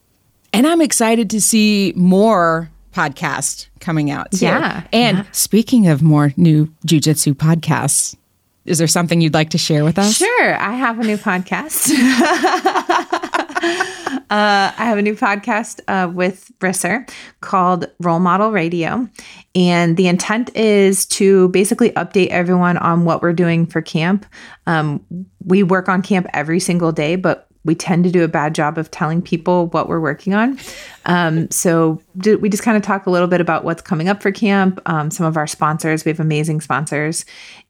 and 0.55 0.66
i'm 0.66 0.81
excited 0.81 1.29
to 1.29 1.40
see 1.40 1.92
more 1.96 2.70
podcast 2.94 3.66
coming 3.81 4.11
out 4.11 4.31
too. 4.33 4.46
Yeah. 4.46 4.85
And 4.92 5.18
yeah. 5.18 5.24
speaking 5.33 5.88
of 5.88 6.03
more 6.03 6.33
new 6.37 6.72
jujitsu 6.87 7.35
podcasts, 7.35 8.16
is 8.64 8.79
there 8.79 8.87
something 8.87 9.20
you'd 9.20 9.35
like 9.35 9.50
to 9.50 9.59
share 9.59 9.85
with 9.85 9.98
us? 9.98 10.16
Sure. 10.16 10.55
I 10.55 10.72
have 10.72 10.98
a 10.98 11.05
new 11.05 11.18
podcast. 11.18 11.90
uh, 14.31 14.72
I 14.77 14.85
have 14.85 14.98
a 14.98 15.03
new 15.03 15.14
podcast 15.14 15.81
uh, 15.88 16.11
with 16.12 16.50
Risser 16.61 17.09
called 17.40 17.87
Role 18.00 18.18
Model 18.18 18.53
Radio. 18.53 19.09
And 19.55 19.96
the 19.96 20.09
intent 20.09 20.55
is 20.55 21.07
to 21.07 21.48
basically 21.48 21.90
update 21.92 22.29
everyone 22.29 22.77
on 22.77 23.05
what 23.05 23.22
we're 23.22 23.33
doing 23.33 23.66
for 23.66 23.81
camp. 23.81 24.27
Um, 24.66 25.05
we 25.44 25.62
work 25.62 25.88
on 25.88 26.03
camp 26.03 26.27
every 26.35 26.61
single 26.61 26.92
day, 26.92 27.16
but 27.16 27.48
we 27.64 27.74
tend 27.74 28.05
to 28.05 28.11
do 28.11 28.22
a 28.22 28.29
bad 28.29 28.55
job 28.55 28.77
of 28.79 28.90
telling 28.90 29.22
people 29.22 29.66
what 29.68 29.88
we're 29.88 30.00
working 30.00 30.35
on. 30.35 30.59
Um, 31.07 31.50
so 31.50 32.00
we 32.14 32.48
just 32.48 32.62
kind 32.62 32.77
of 32.77 32.83
talk 32.83 33.07
a 33.07 33.11
little 33.11 33.29
bit 33.29 33.40
about 33.40 33.64
what's 33.64 33.83
coming 33.83 34.09
up 34.09 34.22
for 34.22 34.31
camp, 34.31 34.81
um, 34.87 35.11
some 35.11 35.27
of 35.27 35.37
our 35.37 35.46
sponsors. 35.46 36.05
We 36.05 36.11
have 36.11 36.20
amazing 36.20 36.61
sponsors, 36.61 37.24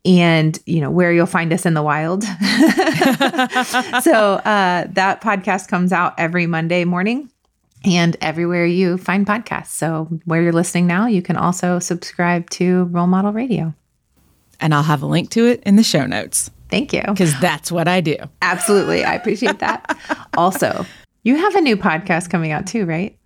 and 0.05 0.59
you 0.67 0.81
know 0.81 0.91
where 0.91 1.13
you'll 1.13 1.27
find 1.27 1.53
us 1.53 1.65
in 1.65 1.75
the 1.75 1.83
wild. 1.83 2.25
so 4.03 4.35
uh, 4.45 4.87
that 4.91 5.21
podcast 5.21 5.69
comes 5.69 5.93
out 5.93 6.15
every 6.19 6.47
Monday 6.47 6.85
morning. 6.85 7.31
And 7.87 8.17
everywhere 8.23 8.65
you 8.65 8.97
find 8.97 9.27
podcasts. 9.27 9.67
So, 9.67 10.09
where 10.25 10.41
you're 10.41 10.55
listening 10.55 10.87
now, 10.87 11.07
you 11.07 11.21
can 11.21 11.37
also 11.37 11.79
subscribe 11.79 12.49
to 12.51 12.85
Role 12.85 13.07
Model 13.07 13.31
Radio. 13.31 13.75
And 14.59 14.73
I'll 14.73 14.83
have 14.83 15.03
a 15.03 15.07
link 15.07 15.29
to 15.33 15.45
it 15.45 15.63
in 15.65 15.77
the 15.77 15.83
show 15.83 16.07
notes. 16.07 16.51
Thank 16.75 16.93
you. 16.93 17.03
Because 17.03 17.39
that's 17.39 17.71
what 17.71 17.87
I 17.87 18.01
do. 18.01 18.17
Absolutely. 18.43 19.05
I 19.05 19.15
appreciate 19.15 19.61
that. 19.61 19.97
also, 20.37 20.85
you 21.23 21.37
have 21.37 21.55
a 21.55 21.61
new 21.61 21.77
podcast 21.77 22.31
coming 22.31 22.51
out 22.51 22.67
too, 22.67 22.85
right? 22.85 23.17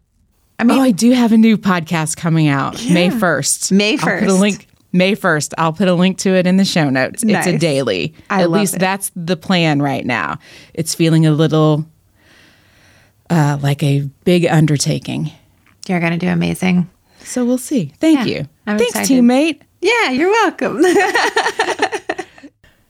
I 0.58 0.64
mean, 0.64 0.78
oh, 0.78 0.82
I 0.82 0.90
do 0.90 1.12
have 1.12 1.32
a 1.32 1.38
new 1.38 1.56
podcast 1.56 2.18
coming 2.18 2.48
out 2.48 2.82
yeah. 2.82 2.92
May 2.92 3.08
1st. 3.08 3.72
May 3.72 3.96
1st. 3.96 4.12
I'll 4.12 4.18
put 4.20 4.28
a 4.28 4.34
link. 4.34 4.66
May 4.92 5.16
1st. 5.16 5.54
I'll 5.56 5.72
put 5.72 5.88
a 5.88 5.94
link 5.94 6.18
to 6.18 6.34
it 6.34 6.46
in 6.46 6.58
the 6.58 6.64
show 6.66 6.90
notes. 6.90 7.24
Nice. 7.24 7.46
It's 7.46 7.56
a 7.56 7.58
daily. 7.58 8.14
I 8.28 8.42
At 8.42 8.50
least 8.50 8.74
it. 8.74 8.80
that's 8.80 9.10
the 9.16 9.36
plan 9.36 9.80
right 9.80 10.04
now. 10.04 10.38
It's 10.74 10.94
feeling 10.94 11.24
a 11.24 11.32
little 11.32 11.86
uh, 13.30 13.58
like 13.62 13.82
a 13.82 14.00
big 14.24 14.44
undertaking. 14.44 15.30
You're 15.86 16.00
going 16.00 16.12
to 16.12 16.18
do 16.18 16.28
amazing. 16.28 16.90
So 17.20 17.46
we'll 17.46 17.56
see. 17.56 17.92
Thank 17.98 18.26
yeah, 18.26 18.40
you. 18.40 18.48
I'm 18.66 18.76
Thanks, 18.76 18.94
excited. 18.94 19.24
teammate. 19.24 19.62
Yeah, 19.80 20.10
you're 20.10 20.30
welcome. 20.30 20.82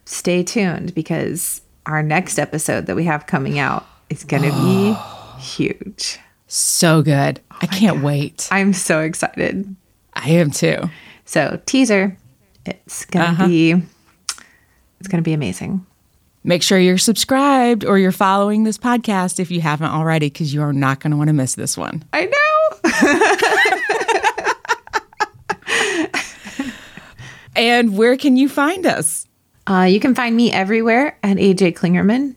Stay 0.08 0.42
tuned 0.42 0.94
because 0.94 1.60
our 1.84 2.02
next 2.02 2.38
episode 2.38 2.86
that 2.86 2.96
we 2.96 3.04
have 3.04 3.26
coming 3.26 3.58
out 3.58 3.86
is 4.08 4.24
going 4.24 4.42
to 4.42 4.50
be 4.50 4.96
huge. 5.38 6.18
So 6.46 7.02
good. 7.02 7.42
Oh 7.52 7.58
I 7.60 7.66
can't 7.66 7.96
God. 7.96 8.04
wait. 8.04 8.48
I'm 8.50 8.72
so 8.72 9.02
excited. 9.02 9.76
I 10.14 10.30
am 10.30 10.50
too. 10.50 10.88
So, 11.26 11.60
teaser. 11.66 12.16
It's 12.64 13.04
going 13.04 13.26
to 13.26 13.32
uh-huh. 13.32 13.48
be 13.48 13.72
it's 14.98 15.08
going 15.08 15.22
to 15.22 15.28
be 15.28 15.34
amazing. 15.34 15.84
Make 16.42 16.62
sure 16.62 16.78
you're 16.78 16.96
subscribed 16.96 17.84
or 17.84 17.98
you're 17.98 18.10
following 18.10 18.64
this 18.64 18.78
podcast 18.78 19.38
if 19.38 19.50
you 19.50 19.60
haven't 19.60 19.90
already, 19.90 20.30
because 20.30 20.54
you 20.54 20.62
are 20.62 20.72
not 20.72 21.00
going 21.00 21.10
to 21.10 21.18
want 21.18 21.28
to 21.28 21.34
miss 21.34 21.54
this 21.54 21.76
one. 21.76 22.02
I 22.14 22.24
know. 22.24 22.34
and 27.56 27.94
where 27.98 28.16
can 28.16 28.38
you 28.38 28.48
find 28.48 28.86
us? 28.86 29.27
Uh, 29.68 29.82
you 29.82 30.00
can 30.00 30.14
find 30.14 30.34
me 30.36 30.50
everywhere 30.50 31.18
at 31.22 31.36
AJ 31.36 31.74
Klingerman. 31.74 32.34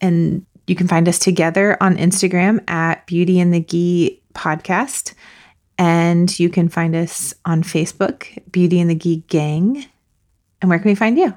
And 0.00 0.46
you 0.66 0.74
can 0.74 0.88
find 0.88 1.08
us 1.08 1.18
together 1.18 1.76
on 1.82 1.96
Instagram 1.96 2.62
at 2.68 3.06
Beauty 3.06 3.40
and 3.40 3.52
the 3.52 3.60
Gi 3.60 4.20
Podcast. 4.34 5.14
And 5.78 6.38
you 6.38 6.48
can 6.48 6.68
find 6.68 6.94
us 6.94 7.34
on 7.44 7.62
Facebook, 7.62 8.38
Beauty 8.52 8.80
and 8.80 8.88
the 8.88 8.94
Gi 8.94 9.24
Gang. 9.28 9.84
And 10.60 10.70
where 10.70 10.78
can 10.78 10.90
we 10.90 10.94
find 10.94 11.18
you? 11.18 11.34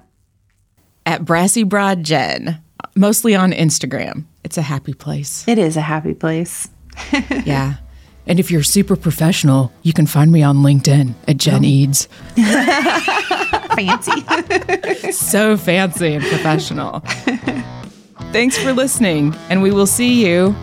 at 1.07 1.23
Brassy 1.23 1.63
Broad 1.63 2.03
Jen, 2.03 2.61
mostly 2.93 3.33
on 3.33 3.53
Instagram. 3.53 4.25
It's 4.43 4.57
a 4.57 4.61
happy 4.61 4.93
place. 4.93 5.47
It 5.47 5.57
is 5.57 5.77
a 5.77 5.81
happy 5.81 6.13
place. 6.13 6.67
yeah. 7.45 7.75
And 8.27 8.41
if 8.41 8.51
you're 8.51 8.61
super 8.61 8.97
professional, 8.97 9.71
you 9.83 9.93
can 9.93 10.05
find 10.05 10.33
me 10.33 10.43
on 10.43 10.57
LinkedIn 10.57 11.13
at 11.25 11.37
Jen 11.37 11.63
oh. 11.63 11.67
Eads. 11.67 12.09
fancy. 13.77 15.11
so 15.11 15.55
fancy 15.55 16.15
and 16.15 16.23
professional. 16.25 16.99
Thanks 18.31 18.57
for 18.57 18.73
listening, 18.73 19.35
and 19.49 19.61
we 19.61 19.71
will 19.71 19.85
see 19.85 20.25
you 20.25 20.55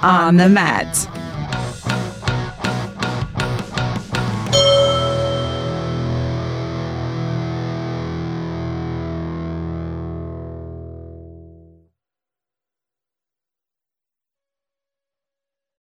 on 0.00 0.36
the 0.36 0.48
mat. 0.48 1.27